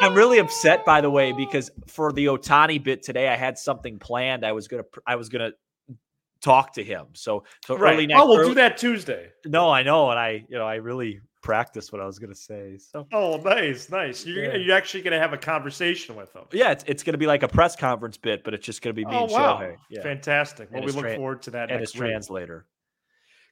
I'm 0.00 0.14
really 0.14 0.38
upset, 0.38 0.84
by 0.84 1.00
the 1.00 1.10
way, 1.10 1.32
because 1.32 1.70
for 1.88 2.12
the 2.12 2.26
Ohtani 2.26 2.82
bit 2.82 3.02
today, 3.02 3.28
I 3.28 3.36
had 3.36 3.58
something 3.58 3.98
planned. 3.98 4.46
I 4.46 4.52
was 4.52 4.68
gonna 4.68 4.84
I 5.06 5.16
was 5.16 5.28
gonna 5.28 5.50
talk 6.40 6.74
to 6.74 6.84
him. 6.84 7.06
So 7.14 7.44
so 7.66 7.76
right. 7.76 7.94
early 7.94 8.06
next. 8.06 8.20
Oh, 8.20 8.28
we'll 8.28 8.38
early, 8.38 8.48
do 8.50 8.54
that 8.56 8.78
Tuesday. 8.78 9.30
No, 9.44 9.70
I 9.70 9.82
know, 9.82 10.10
and 10.10 10.18
I 10.18 10.44
you 10.48 10.56
know 10.56 10.66
I 10.66 10.76
really 10.76 11.20
practice 11.48 11.90
what 11.90 12.02
I 12.02 12.04
was 12.04 12.18
going 12.18 12.28
to 12.28 12.38
say. 12.38 12.76
So, 12.76 13.06
oh, 13.10 13.38
nice, 13.38 13.88
nice. 13.88 14.26
You're, 14.26 14.44
yeah. 14.44 14.56
you're 14.56 14.76
actually 14.76 15.00
going 15.00 15.14
to 15.14 15.18
have 15.18 15.32
a 15.32 15.38
conversation 15.38 16.14
with 16.14 16.30
them. 16.34 16.44
Yeah, 16.52 16.72
it's, 16.72 16.84
it's 16.86 17.02
going 17.02 17.14
to 17.14 17.18
be 17.18 17.26
like 17.26 17.42
a 17.42 17.48
press 17.48 17.74
conference 17.74 18.18
bit, 18.18 18.44
but 18.44 18.52
it's 18.52 18.66
just 18.66 18.82
going 18.82 18.94
to 18.94 19.00
be 19.00 19.06
me 19.06 19.16
oh, 19.16 19.22
and 19.22 19.32
wow. 19.32 19.58
Shohei. 19.58 19.76
Yeah. 19.88 20.02
Fantastic. 20.02 20.70
Well, 20.70 20.82
we 20.84 20.92
look 20.92 21.06
tra- 21.06 21.16
forward 21.16 21.40
to 21.42 21.52
that. 21.52 21.70
And 21.70 21.80
his 21.80 21.90
translator. 21.90 22.66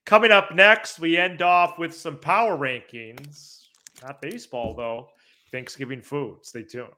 Coming 0.05 0.31
up 0.31 0.55
next, 0.55 1.01
we 1.01 1.17
end 1.17 1.41
off 1.41 1.79
with 1.79 1.95
some 1.95 2.19
power 2.19 2.55
rankings. 2.55 3.61
Not 4.03 4.21
baseball, 4.21 4.75
though. 4.75 5.09
Thanksgiving 5.51 6.03
food. 6.03 6.41
Stay 6.43 6.65
tuned. 6.65 6.91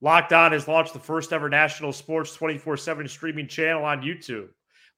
Locked 0.00 0.32
On 0.32 0.52
has 0.52 0.68
launched 0.68 0.92
the 0.92 1.00
first 1.00 1.32
ever 1.32 1.48
national 1.48 1.92
sports 1.92 2.36
24 2.36 2.76
7 2.76 3.08
streaming 3.08 3.48
channel 3.48 3.84
on 3.84 4.00
YouTube. 4.00 4.48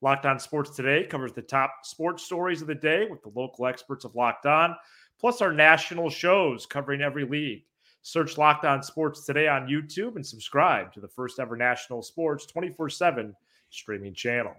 Locked 0.05 0.27
On 0.27 0.39
Sports 0.39 0.77
Today 0.77 1.07
covers 1.07 1.33
the 1.33 1.41
top 1.41 1.77
sports 1.83 2.23
stories 2.23 2.61
of 2.61 2.69
the 2.69 2.75
day 2.75 3.07
with 3.11 3.23
the 3.23 3.33
local 3.35 3.67
experts 3.67 4.05
of 4.05 4.15
Locked 4.15 4.45
On, 4.45 4.77
plus 5.19 5.41
our 5.41 5.51
national 5.51 6.11
shows 6.11 6.67
covering 6.67 7.01
every 7.01 7.25
league. 7.25 7.65
Search 8.03 8.37
Locked 8.37 8.67
On 8.67 8.83
Sports 8.83 9.25
Today 9.25 9.49
on 9.49 9.67
YouTube 9.67 10.17
and 10.17 10.27
subscribe 10.27 10.93
to 10.93 11.01
the 11.01 11.09
first 11.09 11.41
ever 11.41 11.57
national 11.57 12.03
sports 12.03 12.45
24 12.45 12.91
7 12.91 13.35
streaming 13.71 14.13
channel. 14.13 14.53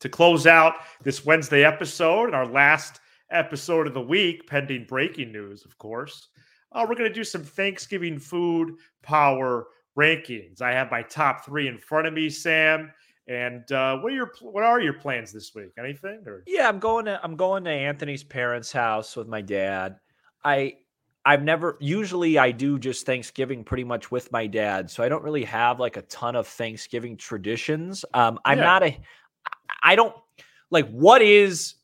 To 0.00 0.08
close 0.08 0.48
out 0.48 0.74
this 1.04 1.24
Wednesday 1.24 1.64
episode 1.64 2.24
and 2.24 2.34
our 2.34 2.48
last 2.48 2.98
episode 3.30 3.86
of 3.86 3.94
the 3.94 4.00
week, 4.00 4.48
pending 4.48 4.86
breaking 4.88 5.30
news, 5.30 5.64
of 5.64 5.78
course, 5.78 6.30
uh, 6.72 6.84
we're 6.88 6.96
going 6.96 7.08
to 7.08 7.14
do 7.14 7.22
some 7.22 7.44
Thanksgiving 7.44 8.18
food 8.18 8.74
power 9.02 9.68
rankings. 9.96 10.62
I 10.62 10.72
have 10.72 10.90
my 10.90 11.02
top 11.02 11.44
three 11.44 11.68
in 11.68 11.78
front 11.78 12.08
of 12.08 12.12
me, 12.12 12.28
Sam 12.28 12.90
And 13.28 13.70
uh, 13.72 13.98
what 13.98 14.12
are 14.12 14.16
your 14.16 14.32
what 14.40 14.64
are 14.64 14.80
your 14.80 14.94
plans 14.94 15.32
this 15.32 15.54
week? 15.54 15.72
Anything? 15.78 16.22
Or 16.26 16.42
Yeah, 16.46 16.66
I'm 16.68 16.78
going 16.78 17.04
to 17.04 17.20
I'm 17.22 17.36
going 17.36 17.64
to 17.64 17.70
Anthony's 17.70 18.24
parents' 18.24 18.72
house 18.72 19.16
with 19.16 19.28
my 19.28 19.42
dad. 19.42 19.96
I 20.44 20.76
I've 21.26 21.42
never 21.42 21.76
usually 21.78 22.38
I 22.38 22.52
do 22.52 22.78
just 22.78 23.04
Thanksgiving 23.04 23.64
pretty 23.64 23.84
much 23.84 24.10
with 24.10 24.32
my 24.32 24.46
dad, 24.46 24.90
so 24.90 25.02
I 25.02 25.10
don't 25.10 25.22
really 25.22 25.44
have 25.44 25.78
like 25.78 25.98
a 25.98 26.02
ton 26.02 26.36
of 26.36 26.46
Thanksgiving 26.46 27.18
traditions. 27.18 28.04
Um, 28.14 28.38
I'm 28.46 28.58
Yeah. 28.58 28.64
not 28.64 28.82
a 28.82 28.98
I 29.82 29.94
don't 29.94 30.14
like 30.70 30.88
what 30.88 31.20
is 31.20 31.74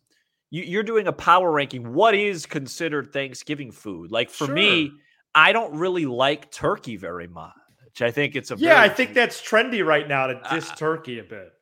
you, 0.51 0.63
you're 0.63 0.83
doing 0.83 1.09
a 1.09 1.13
power 1.13 1.51
ranking. 1.53 1.93
What 1.93 2.15
is 2.15 2.47
considered 2.47 3.13
Thanksgiving 3.13 3.71
food? 3.71 4.11
Like 4.11 4.31
for 4.31 4.47
me, 4.47 4.93
I 5.35 5.53
don't 5.53 5.77
really 5.77 6.07
like 6.07 6.51
turkey 6.51 6.97
very 6.97 7.27
much. 7.27 7.53
I 8.01 8.11
think 8.11 8.35
it's 8.37 8.51
a 8.51 8.57
yeah, 8.57 8.81
I 8.81 8.89
think 8.89 9.15
that's 9.15 9.41
trendy 9.41 9.85
right 9.85 10.09
now 10.09 10.27
to 10.27 10.41
diss 10.51 10.71
Uh, 10.71 10.75
turkey 10.75 11.19
a 11.19 11.23
bit. 11.25 11.53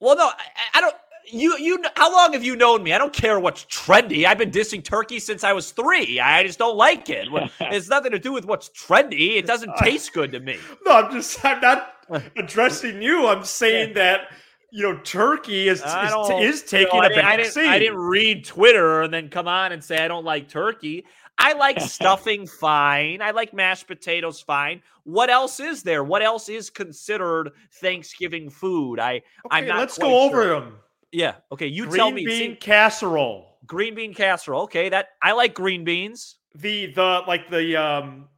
Well, 0.00 0.16
no, 0.16 0.26
I, 0.26 0.32
I 0.78 0.80
don't. 0.80 0.94
You, 1.30 1.56
you. 1.58 1.78
How 1.96 2.10
long 2.12 2.32
have 2.32 2.42
you 2.42 2.56
known 2.56 2.82
me? 2.82 2.92
I 2.92 2.98
don't 2.98 3.12
care 3.12 3.38
what's 3.38 3.64
trendy. 3.66 4.24
I've 4.24 4.38
been 4.38 4.50
dissing 4.50 4.82
turkey 4.82 5.20
since 5.20 5.44
I 5.44 5.52
was 5.52 5.70
three. 5.70 6.18
I 6.18 6.42
just 6.42 6.58
don't 6.58 6.76
like 6.76 7.08
it. 7.10 7.28
It's 7.60 7.88
nothing 7.88 8.10
to 8.12 8.18
do 8.18 8.32
with 8.32 8.44
what's 8.44 8.68
trendy. 8.70 9.36
It 9.36 9.46
doesn't 9.46 9.76
taste 9.76 10.12
good 10.12 10.32
to 10.32 10.40
me. 10.40 10.56
No, 10.84 10.92
I'm 10.92 11.12
just 11.12 11.44
I'm 11.44 11.60
not 11.60 11.94
addressing 12.36 13.00
you. 13.02 13.28
I'm 13.28 13.44
saying 13.44 13.94
that 13.94 14.28
you 14.72 14.82
know 14.82 14.98
turkey 15.04 15.68
is 15.68 15.80
I 15.82 16.06
is, 16.06 16.10
don't- 16.10 16.42
you 16.42 16.52
taking 16.66 17.00
know, 17.00 17.06
I 17.06 17.08
a 17.08 17.22
I, 17.22 17.36
didn't, 17.36 17.56
I 17.58 17.78
didn't 17.78 17.98
read 17.98 18.44
Twitter 18.44 19.02
and 19.02 19.12
then 19.14 19.28
come 19.28 19.46
on 19.46 19.70
and 19.72 19.84
say 19.84 19.98
I 20.04 20.08
don't 20.08 20.24
like 20.24 20.48
turkey. 20.48 21.04
I 21.38 21.54
like 21.54 21.80
stuffing 21.80 22.46
fine. 22.46 23.20
I 23.22 23.30
like 23.32 23.52
mashed 23.52 23.86
potatoes 23.86 24.40
fine. 24.40 24.82
What 25.04 25.30
else 25.30 25.58
is 25.60 25.82
there? 25.82 26.04
What 26.04 26.22
else 26.22 26.48
is 26.48 26.70
considered 26.70 27.50
Thanksgiving 27.80 28.48
food? 28.50 29.00
I 29.00 29.22
I'm 29.50 29.66
not 29.66 29.78
let's 29.78 29.98
go 29.98 30.20
over 30.20 30.42
sure. 30.44 30.60
them. 30.60 30.76
yeah. 31.10 31.34
Okay, 31.50 31.66
you 31.66 31.84
Green 31.86 31.96
tell 31.96 32.10
me. 32.10 32.24
Green 32.24 32.38
bean 32.38 32.50
See, 32.52 32.56
casserole. 32.56 33.58
green 33.66 33.94
bean 33.94 34.14
casserole. 34.14 34.62
Okay, 34.64 34.88
that 34.90 35.08
I 35.22 35.32
like 35.32 35.54
green 35.54 35.84
beans. 35.84 36.36
The 36.54 36.86
the 36.92 37.22
like 37.26 37.50
the 37.50 37.76
um 37.76 38.28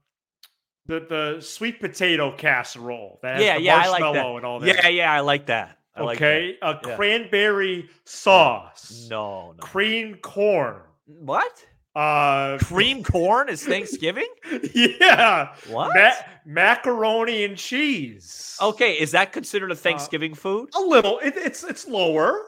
the 0.87 1.01
the 1.01 1.41
sweet 1.41 1.81
potato 1.81 2.35
casserole 2.37 3.19
that 3.23 3.41
Yeah, 3.41 3.57
yeah, 3.57 3.77
I 3.79 3.89
like 3.89 4.01
that. 4.15 4.27
and 4.27 4.45
all 4.47 4.61
that. 4.61 4.67
Yeah, 4.85 4.89
yeah, 4.89 5.13
I 5.13 5.21
like 5.21 5.47
that. 5.47 5.79
I 5.97 6.03
like 6.03 6.19
that. 6.19 6.25
okay, 6.27 6.59
a 6.63 6.79
Yeah. 6.87 6.97
cranberry 6.97 7.89
sauce. 8.05 9.07
No, 9.11 9.53
no. 9.53 9.55
Cream 9.61 10.17
corn. 10.23 10.77
What? 11.07 11.65
Uh 11.95 12.59
Cream 12.59 13.03
corn 13.05 13.49
is 13.49 13.65
Thanksgiving? 13.65 14.27
yeah. 14.75 15.55
What? 15.69 15.95
Ma- 15.95 16.11
macaroni 16.45 17.45
and 17.45 17.57
cheese. 17.57 18.57
okay, 18.61 18.95
is 18.95 19.13
that 19.13 19.33
considered 19.33 19.71
Uh, 19.71 19.75
a 19.75 19.77
Thanksgiving 19.77 20.35
food? 20.35 20.71
A 20.77 20.81
little. 20.81 21.19
It, 21.21 21.35
it's 21.37 21.63
it's 21.63 21.87
lower. 21.87 22.41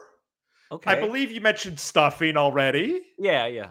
Okay. 0.69 0.91
I 0.91 0.99
believe 0.99 1.31
you 1.31 1.39
mentioned 1.39 1.79
stuffing 1.79 2.35
already. 2.35 3.01
Yeah, 3.17 3.47
yeah. 3.47 3.69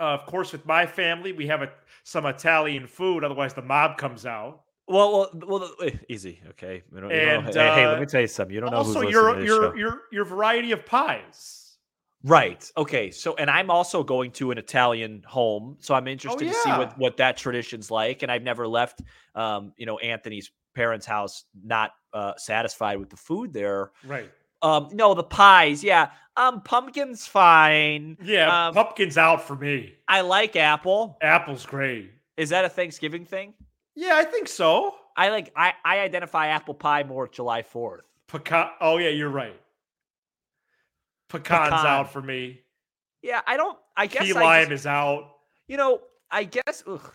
Uh, 0.00 0.04
of 0.14 0.24
course, 0.26 0.52
with 0.52 0.64
my 0.64 0.86
family, 0.86 1.32
we 1.32 1.46
have 1.48 1.60
a, 1.60 1.70
some 2.04 2.24
Italian 2.24 2.86
food. 2.86 3.24
Otherwise, 3.24 3.52
the 3.52 3.60
mob 3.62 3.98
comes 3.98 4.24
out. 4.24 4.62
Well, 4.86 5.28
well, 5.34 5.60
well. 5.60 5.70
eh, 5.84 5.90
Easy. 6.08 6.40
Okay. 6.50 6.82
You 6.94 7.00
don't- 7.02 7.10
you 7.10 7.16
don't- 7.20 7.44
And, 7.46 7.54
hey, 7.54 7.74
hey, 7.74 7.86
let 7.86 7.98
uh, 7.98 8.00
me 8.00 8.06
tell 8.06 8.22
you 8.22 8.26
something. 8.26 8.54
You 8.54 8.62
don't 8.62 8.70
know 8.70 8.78
also, 8.78 9.02
your 9.02 9.38
your 9.42 9.76
your 9.76 10.00
your 10.12 10.24
variety 10.24 10.72
of 10.72 10.86
pies. 10.86 11.67
Right. 12.24 12.70
Okay. 12.76 13.10
So, 13.10 13.34
and 13.36 13.48
I'm 13.48 13.70
also 13.70 14.02
going 14.02 14.32
to 14.32 14.50
an 14.50 14.58
Italian 14.58 15.22
home, 15.26 15.76
so 15.80 15.94
I'm 15.94 16.08
interested 16.08 16.46
to 16.48 16.52
see 16.52 16.70
Oh, 16.70 16.78
what 16.78 16.98
what 16.98 17.16
that 17.18 17.36
tradition's 17.36 17.90
like. 17.90 18.22
And 18.22 18.32
I've 18.32 18.42
never 18.42 18.66
left, 18.66 19.02
um, 19.34 19.72
you 19.76 19.86
know, 19.86 19.98
Anthony's 19.98 20.50
parents' 20.74 21.06
house 21.06 21.44
not 21.64 21.92
uh, 22.12 22.32
satisfied 22.36 22.98
with 22.98 23.10
the 23.10 23.16
food 23.16 23.52
there. 23.52 23.92
Right. 24.04 24.30
Um, 24.62 24.88
no, 24.92 25.14
the 25.14 25.22
pies. 25.22 25.84
Yeah. 25.84 26.10
Um, 26.36 26.62
pumpkin's 26.62 27.26
fine. 27.26 28.16
Yeah. 28.22 28.66
Um, 28.68 28.74
pumpkin's 28.74 29.16
out 29.16 29.42
for 29.46 29.54
me. 29.54 29.94
I 30.08 30.22
like 30.22 30.56
apple. 30.56 31.18
Apple's 31.22 31.64
great. 31.64 32.10
Is 32.36 32.48
that 32.50 32.64
a 32.64 32.68
Thanksgiving 32.68 33.24
thing? 33.24 33.54
Yeah, 33.94 34.14
I 34.16 34.24
think 34.24 34.48
so. 34.48 34.94
I 35.16 35.30
like. 35.30 35.52
I 35.56 35.74
I 35.84 36.00
identify 36.00 36.48
apple 36.48 36.74
pie 36.74 37.02
more 37.04 37.28
July 37.28 37.62
Fourth. 37.62 38.02
Pecan. 38.28 38.70
Oh 38.80 38.98
yeah, 38.98 39.08
you're 39.08 39.30
right. 39.30 39.58
Pecan's 41.28 41.70
Pecan. 41.70 41.86
out 41.86 42.12
for 42.12 42.22
me. 42.22 42.60
Yeah. 43.22 43.40
I 43.46 43.56
don't. 43.56 43.78
I 43.96 44.06
guess. 44.06 44.24
Key 44.24 44.34
I 44.34 44.40
lime 44.42 44.68
just- 44.68 44.82
is 44.82 44.86
out. 44.86 45.30
you 45.66 45.76
know. 45.76 46.00
I 46.30 46.44
guess. 46.44 46.82
Ugh, 46.86 47.12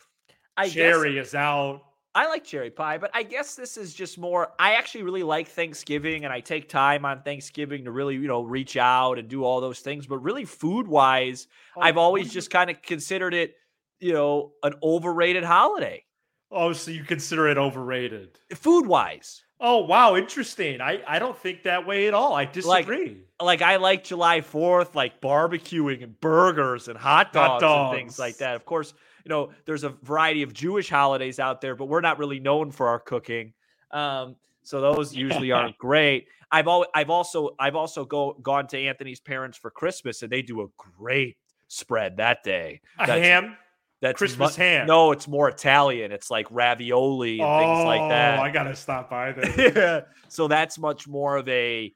I 0.58 0.66
guess 0.66 0.74
Cherry 0.74 1.18
is 1.20 1.36
out. 1.36 1.82
I 2.16 2.28
like 2.28 2.44
cherry 2.44 2.70
pie, 2.70 3.00
but 3.00 3.10
I 3.16 3.24
guess 3.24 3.56
this 3.56 3.76
is 3.76 3.92
just 3.94 4.20
more. 4.20 4.50
I 4.60 4.74
actually 4.76 5.02
really 5.04 5.24
like 5.24 5.48
Thanksgiving, 5.48 6.26
and 6.26 6.34
I 6.34 6.42
take 6.42 6.70
time 6.70 7.06
on 7.06 7.24
Thanksgiving 7.24 7.86
to 7.86 7.92
really, 7.92 8.14
you 8.16 8.28
know, 8.28 8.44
reach 8.44 8.78
out 8.78 9.18
and 9.18 9.28
do 9.28 9.44
all 9.44 9.62
those 9.62 9.80
things. 9.80 10.06
But 10.06 10.20
really, 10.20 10.46
food 10.46 10.88
wise, 10.88 11.48
oh, 11.76 11.82
I've 11.82 11.98
Oh, 11.98 12.02
always 12.02 12.32
just 12.32 12.52
kind 12.52 12.70
of 12.70 12.82
considered 12.84 13.34
it, 13.34 13.56
you 14.00 14.14
know, 14.14 14.54
an 14.62 14.74
overrated 14.84 15.44
holiday. 15.44 16.04
Oh, 16.52 16.72
so 16.74 16.92
you 16.92 17.04
consider 17.04 17.48
it 17.48 17.58
overrated? 17.58 18.38
Food 18.54 18.86
wise, 18.86 19.44
Oh 19.66 19.78
wow, 19.86 20.18
interesting. 20.18 20.82
I 20.82 21.02
I 21.08 21.20
don't 21.20 21.38
think 21.38 21.64
that 21.64 21.88
way 21.88 22.08
at 22.08 22.14
all. 22.14 22.34
I 22.34 22.44
disagree. 22.44 23.22
like 23.42 23.62
I 23.62 23.78
like 23.78 24.04
July 24.04 24.42
Fourth, 24.42 24.94
like 24.94 25.22
barbecuing 25.22 26.04
and 26.04 26.20
burgers 26.20 26.90
and 26.90 26.98
hot 26.98 27.34
Hot 27.34 27.62
dogs, 27.62 27.94
and 27.94 27.98
things 27.98 28.20
like 28.20 28.38
that. 28.40 28.56
Of 28.56 28.66
course, 28.66 28.94
you 29.24 29.30
know, 29.30 29.52
there's 29.66 29.86
a 29.86 29.90
variety 29.90 30.44
of 30.44 30.54
Jewish 30.54 30.90
holidays 30.90 31.40
out 31.40 31.62
there, 31.62 31.76
but 31.78 31.86
we're 31.86 32.02
not 32.02 32.20
really 32.20 32.42
known 32.42 32.72
for 32.72 32.90
our 32.90 33.00
cooking. 33.00 33.54
Um, 33.92 34.36
so 34.64 34.82
those 34.82 35.16
usually 35.16 35.52
aren't 35.54 35.78
great. 35.78 36.28
I've 36.52 36.68
always, 36.68 36.90
I've 36.94 37.10
also, 37.10 37.56
I've 37.58 37.76
also 37.76 38.04
go 38.04 38.34
gone 38.42 38.68
to 38.68 38.78
Anthony's 38.78 39.22
parents 39.22 39.58
for 39.58 39.72
Christmas, 39.72 40.24
and 40.24 40.32
they 40.32 40.42
do 40.42 40.62
a 40.62 40.68
great 40.78 41.38
spread 41.70 42.18
that 42.18 42.44
day. 42.44 42.82
a 43.00 43.08
That's- 43.08 43.26
ham. 43.26 43.58
That's 44.04 44.18
Christmas 44.18 44.58
mu- 44.58 44.64
ham. 44.64 44.86
No, 44.86 45.14
it's 45.14 45.30
more 45.30 45.48
Italian. 45.48 46.12
It's 46.12 46.30
like 46.30 46.46
ravioli 46.52 47.40
and 47.40 47.60
things 47.60 47.86
like 47.86 48.10
that. 48.10 48.38
Oh, 48.38 48.42
I 48.42 48.52
gotta 48.52 48.76
stop 48.76 49.10
by 49.10 49.32
there. 49.32 49.72
yeah. 49.76 50.02
So 50.28 50.50
that's 50.50 50.78
much 50.78 51.08
more 51.08 51.38
of 51.38 51.48
a, 51.48 51.94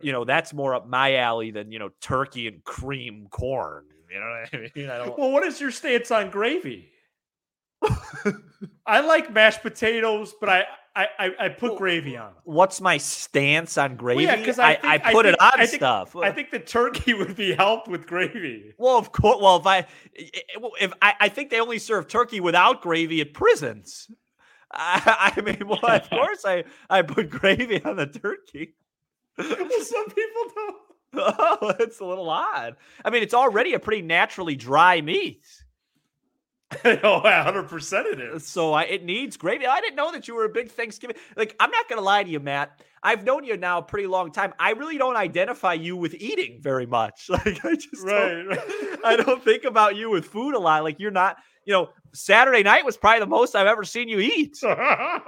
you 0.00 0.10
know, 0.12 0.24
that's 0.24 0.54
more 0.54 0.74
up 0.74 0.88
my 0.88 1.16
alley 1.16 1.50
than 1.50 1.70
you 1.70 1.78
know 1.78 1.90
turkey 2.00 2.48
and 2.48 2.64
cream 2.64 3.26
corn. 3.30 3.84
You 4.10 4.20
know 4.20 4.26
what 4.26 4.54
I 4.54 4.70
mean? 4.74 4.90
I 4.90 4.96
don't. 4.98 5.18
well, 5.18 5.30
what 5.30 5.44
is 5.44 5.60
your 5.60 5.70
stance 5.70 6.10
on 6.10 6.30
gravy? 6.30 6.88
I 8.86 9.00
like 9.00 9.32
mashed 9.32 9.62
potatoes, 9.62 10.34
but 10.40 10.48
I 10.48 10.64
I 10.96 11.06
I, 11.18 11.30
I 11.44 11.48
put 11.48 11.70
Well, 11.70 11.78
gravy 11.78 12.16
on. 12.16 12.32
What's 12.44 12.80
my 12.80 12.98
stance 12.98 13.78
on 13.78 13.96
gravy? 13.96 14.24
yeah, 14.24 14.44
'cause 14.44 14.58
I, 14.58 14.72
I 14.72 14.78
I, 14.82 14.98
think- 14.98 15.06
I 15.06 15.12
put 15.12 15.26
it 15.26 15.30
think- 15.38 15.42
on 15.42 15.58
think- 15.58 15.70
stuff. 15.70 16.16
I 16.16 16.32
think 16.32 16.50
the 16.50 16.58
turkey 16.58 17.14
would 17.20 17.36
be 17.36 17.52
helped 17.52 17.88
with 17.88 18.06
gravy. 18.06 18.74
well, 18.78 18.98
of 18.98 19.12
course. 19.12 19.38
Well, 19.40 19.56
if 19.56 19.66
I, 19.66 19.86
if 20.14 20.92
I, 21.00 21.14
I 21.20 21.28
think 21.28 21.50
they 21.50 21.60
only 21.60 21.78
serve 21.78 22.08
turkey 22.08 22.40
without 22.40 22.82
gravy 22.82 23.20
at 23.20 23.32
prisons. 23.34 24.10
I, 24.72 25.32
I 25.36 25.40
mean, 25.40 25.62
well, 25.66 25.80
of 25.84 26.08
course, 26.10 26.44
I 26.44 26.64
I 26.88 27.02
put 27.02 27.30
gravy 27.30 27.82
on 27.84 27.96
the 27.96 28.06
turkey. 28.06 28.74
well, 29.38 29.48
some 29.48 30.06
people 30.06 30.42
don't. 30.54 30.76
Oh, 31.12 31.74
it's 31.80 31.98
a 32.00 32.04
little 32.04 32.30
odd. 32.30 32.76
I 33.04 33.10
mean, 33.10 33.22
it's 33.24 33.34
already 33.34 33.74
a 33.74 33.80
pretty 33.80 34.02
naturally 34.02 34.54
dry 34.54 35.00
meat. 35.00 35.44
oh, 36.84 37.20
100 37.20 37.64
percent 37.68 38.06
it 38.06 38.20
is. 38.20 38.46
So 38.46 38.72
I, 38.72 38.84
it 38.84 39.04
needs 39.04 39.36
gravy. 39.36 39.66
I 39.66 39.80
didn't 39.80 39.96
know 39.96 40.12
that 40.12 40.28
you 40.28 40.34
were 40.36 40.44
a 40.44 40.48
big 40.48 40.70
Thanksgiving. 40.70 41.16
Like, 41.36 41.56
I'm 41.58 41.70
not 41.70 41.88
going 41.88 41.98
to 41.98 42.04
lie 42.04 42.22
to 42.22 42.30
you, 42.30 42.38
Matt. 42.40 42.80
I've 43.02 43.24
known 43.24 43.44
you 43.44 43.56
now 43.56 43.78
a 43.78 43.82
pretty 43.82 44.06
long 44.06 44.30
time. 44.30 44.52
I 44.58 44.72
really 44.72 44.98
don't 44.98 45.16
identify 45.16 45.72
you 45.72 45.96
with 45.96 46.14
eating 46.14 46.58
very 46.60 46.86
much. 46.86 47.28
Like, 47.30 47.64
I 47.64 47.74
just 47.74 48.04
Right. 48.04 48.44
don't, 48.44 49.00
I 49.04 49.16
don't 49.16 49.42
think 49.42 49.64
about 49.64 49.96
you 49.96 50.10
with 50.10 50.26
food 50.26 50.54
a 50.54 50.58
lot. 50.58 50.84
Like, 50.84 51.00
you're 51.00 51.10
not, 51.10 51.38
you 51.64 51.72
know, 51.72 51.88
Saturday 52.12 52.62
night 52.62 52.84
was 52.84 52.96
probably 52.96 53.20
the 53.20 53.26
most 53.26 53.56
I've 53.56 53.66
ever 53.66 53.84
seen 53.84 54.08
you 54.08 54.20
eat. 54.20 54.56
So, 54.56 54.68
uh, 54.70 55.18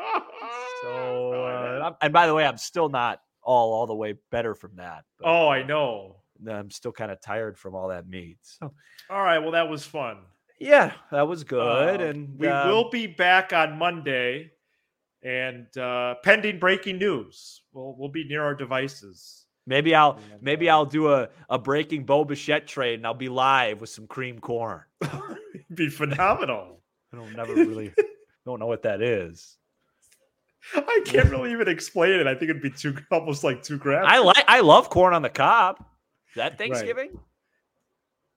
and, 1.87 1.95
and 2.03 2.13
by 2.13 2.27
the 2.27 2.35
way, 2.35 2.45
I'm 2.45 2.59
still 2.59 2.89
not 2.89 3.21
all 3.43 3.73
all 3.73 3.87
the 3.87 3.95
way 3.95 4.15
better 4.31 4.55
from 4.55 4.77
that. 4.77 5.05
But 5.19 5.29
oh, 5.29 5.49
I 5.49 5.63
know. 5.63 6.17
I'm 6.49 6.71
still 6.71 6.93
kind 6.93 7.11
of 7.11 7.21
tired 7.21 7.57
from 7.59 7.75
all 7.75 7.89
that 7.89 8.07
meat. 8.09 8.39
So, 8.43 8.73
All 9.11 9.23
right, 9.23 9.39
well, 9.39 9.53
that 9.53 9.69
was 9.69 9.85
fun. 9.85 10.19
Yeah, 10.63 10.93
that 11.11 11.27
was 11.27 11.45
good. 11.45 11.61
Uh, 11.61 12.05
and 12.05 12.39
we 12.39 12.47
um, 12.49 12.69
will 12.69 12.91
be 12.91 13.07
back 13.07 13.53
on 13.53 13.79
Monday, 13.79 14.53
and 15.23 15.77
uh, 15.77 16.15
pending 16.23 16.59
breaking 16.59 16.99
news, 16.99 17.63
we'll 17.73 17.95
we'll 17.99 18.09
be 18.09 18.25
near 18.25 18.43
our 18.43 18.55
devices. 18.55 19.47
Maybe 19.67 19.95
I'll 19.95 20.19
And, 20.33 20.43
maybe 20.43 20.69
uh, 20.69 20.75
I'll 20.75 20.87
do 20.87 21.13
a, 21.13 21.29
a 21.49 21.59
breaking 21.59 22.05
Bo 22.05 22.25
Bichette 22.25 22.67
trade 22.67 22.95
and 22.95 23.07
I'll 23.07 23.15
be 23.15 23.29
live 23.29 23.81
with 23.81 23.91
some 23.91 24.09
cream 24.09 24.41
corn. 24.41 24.83
It'd 25.03 25.65
be 25.73 25.89
phenomenal. 25.89 26.81
I 27.13 27.17
don't 27.17 27.37
never 27.37 27.55
really 27.55 27.93
don't 28.45 28.59
know 28.59 28.67
what 28.67 28.83
that 28.83 29.03
is. 29.03 29.57
I 30.75 31.03
can't 31.05 31.31
really 31.31 31.53
even 31.53 31.69
explain 31.69 32.21
it. 32.21 32.27
I 32.27 32.35
think 32.35 32.51
it'd 32.51 32.63
be 32.63 32.71
too 32.71 32.97
almost 33.11 33.45
like 33.45 33.63
too 33.63 33.79
graphic. 33.79 34.11
I 34.11 34.19
like 34.19 34.45
I 34.49 34.61
love 34.61 34.91
corn 34.91 35.13
on 35.15 35.23
the 35.23 35.31
cob. 35.31 35.77
Is 36.31 36.37
that 36.37 36.59
Thanksgiving? 36.59 37.19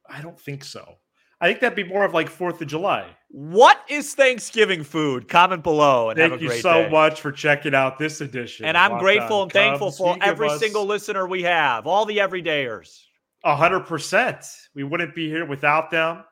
I 0.08 0.22
don't 0.22 0.40
think 0.40 0.64
so. 0.64 0.98
I 1.46 1.50
think 1.50 1.60
that'd 1.60 1.76
be 1.76 1.84
more 1.84 2.04
of 2.04 2.12
like 2.12 2.28
Fourth 2.28 2.60
of 2.60 2.68
July. 2.68 3.06
What 3.28 3.80
is 3.88 4.16
Thanksgiving 4.16 4.84
food? 4.84 5.28
Comment 5.28 5.62
below 5.62 6.10
and 6.10 6.18
Thank 6.18 6.32
have 6.32 6.42
a 6.42 6.44
you 6.44 6.50
so 6.60 6.86
day. 6.86 6.90
much 6.90 7.22
for 7.22 7.32
checking 7.32 7.76
out 7.76 8.00
this 8.00 8.20
edition. 8.20 8.66
And 8.66 8.76
I'm 8.76 8.98
grateful 8.98 9.44
and 9.44 9.52
thankful 9.52 9.90
Cubs. 9.90 9.98
for 10.00 10.18
every 10.24 10.50
single 10.58 10.88
listener 10.88 11.28
we 11.28 11.44
have, 11.44 11.86
all 11.86 12.04
the 12.06 12.18
everydayers. 12.18 13.00
A 13.44 13.56
hundred 13.56 13.82
percent. 13.82 14.44
We 14.74 14.84
wouldn't 14.84 15.14
be 15.14 15.30
here 15.30 15.46
without 15.46 15.92
them. 15.92 16.24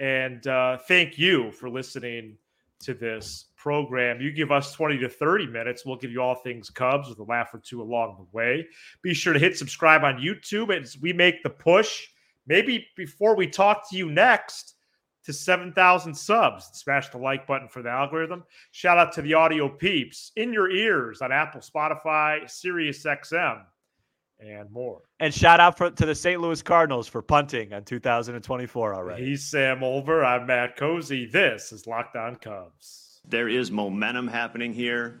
And 0.00 0.46
uh, 0.46 0.78
thank 0.88 1.18
you 1.18 1.52
for 1.52 1.68
listening 1.68 2.38
to 2.80 2.94
this 2.94 3.48
program. 3.58 4.22
You 4.22 4.32
give 4.32 4.50
us 4.50 4.72
20 4.72 5.00
to 5.00 5.08
30 5.10 5.48
minutes. 5.48 5.84
We'll 5.84 5.98
give 5.98 6.10
you 6.10 6.22
all 6.22 6.36
things 6.36 6.70
Cubs 6.70 7.10
with 7.10 7.18
a 7.18 7.24
laugh 7.24 7.52
or 7.52 7.58
two 7.58 7.82
along 7.82 8.16
the 8.16 8.26
way. 8.34 8.66
Be 9.02 9.12
sure 9.12 9.34
to 9.34 9.38
hit 9.38 9.58
subscribe 9.58 10.02
on 10.02 10.14
YouTube 10.14 10.74
as 10.74 10.96
we 10.98 11.12
make 11.12 11.42
the 11.42 11.50
push. 11.50 12.06
Maybe 12.46 12.86
before 12.96 13.36
we 13.36 13.46
talk 13.46 13.88
to 13.90 13.96
you 13.96 14.10
next 14.10 14.74
to 15.24 15.32
7,000 15.32 16.14
subs, 16.14 16.68
smash 16.74 17.08
the 17.08 17.18
like 17.18 17.46
button 17.46 17.68
for 17.68 17.82
the 17.82 17.88
algorithm. 17.88 18.44
Shout 18.72 18.98
out 18.98 19.12
to 19.14 19.22
the 19.22 19.34
audio 19.34 19.68
peeps 19.68 20.32
in 20.36 20.52
your 20.52 20.70
ears 20.70 21.22
on 21.22 21.32
Apple, 21.32 21.62
Spotify, 21.62 22.48
Sirius 22.48 23.02
XM, 23.04 23.62
and 24.38 24.70
more. 24.70 25.00
And 25.20 25.32
shout 25.32 25.60
out 25.60 25.78
for, 25.78 25.90
to 25.90 26.06
the 26.06 26.14
St. 26.14 26.40
Louis 26.40 26.60
Cardinals 26.60 27.08
for 27.08 27.22
punting 27.22 27.72
on 27.72 27.84
2024 27.84 28.94
already. 28.94 29.24
He's 29.24 29.44
Sam 29.44 29.80
Olver. 29.80 30.24
I'm 30.24 30.46
Matt 30.46 30.76
Cozy. 30.76 31.26
This 31.26 31.72
is 31.72 31.86
Locked 31.86 32.16
On 32.16 32.36
Cubs. 32.36 33.20
There 33.26 33.48
is 33.48 33.70
momentum 33.70 34.28
happening 34.28 34.74
here. 34.74 35.20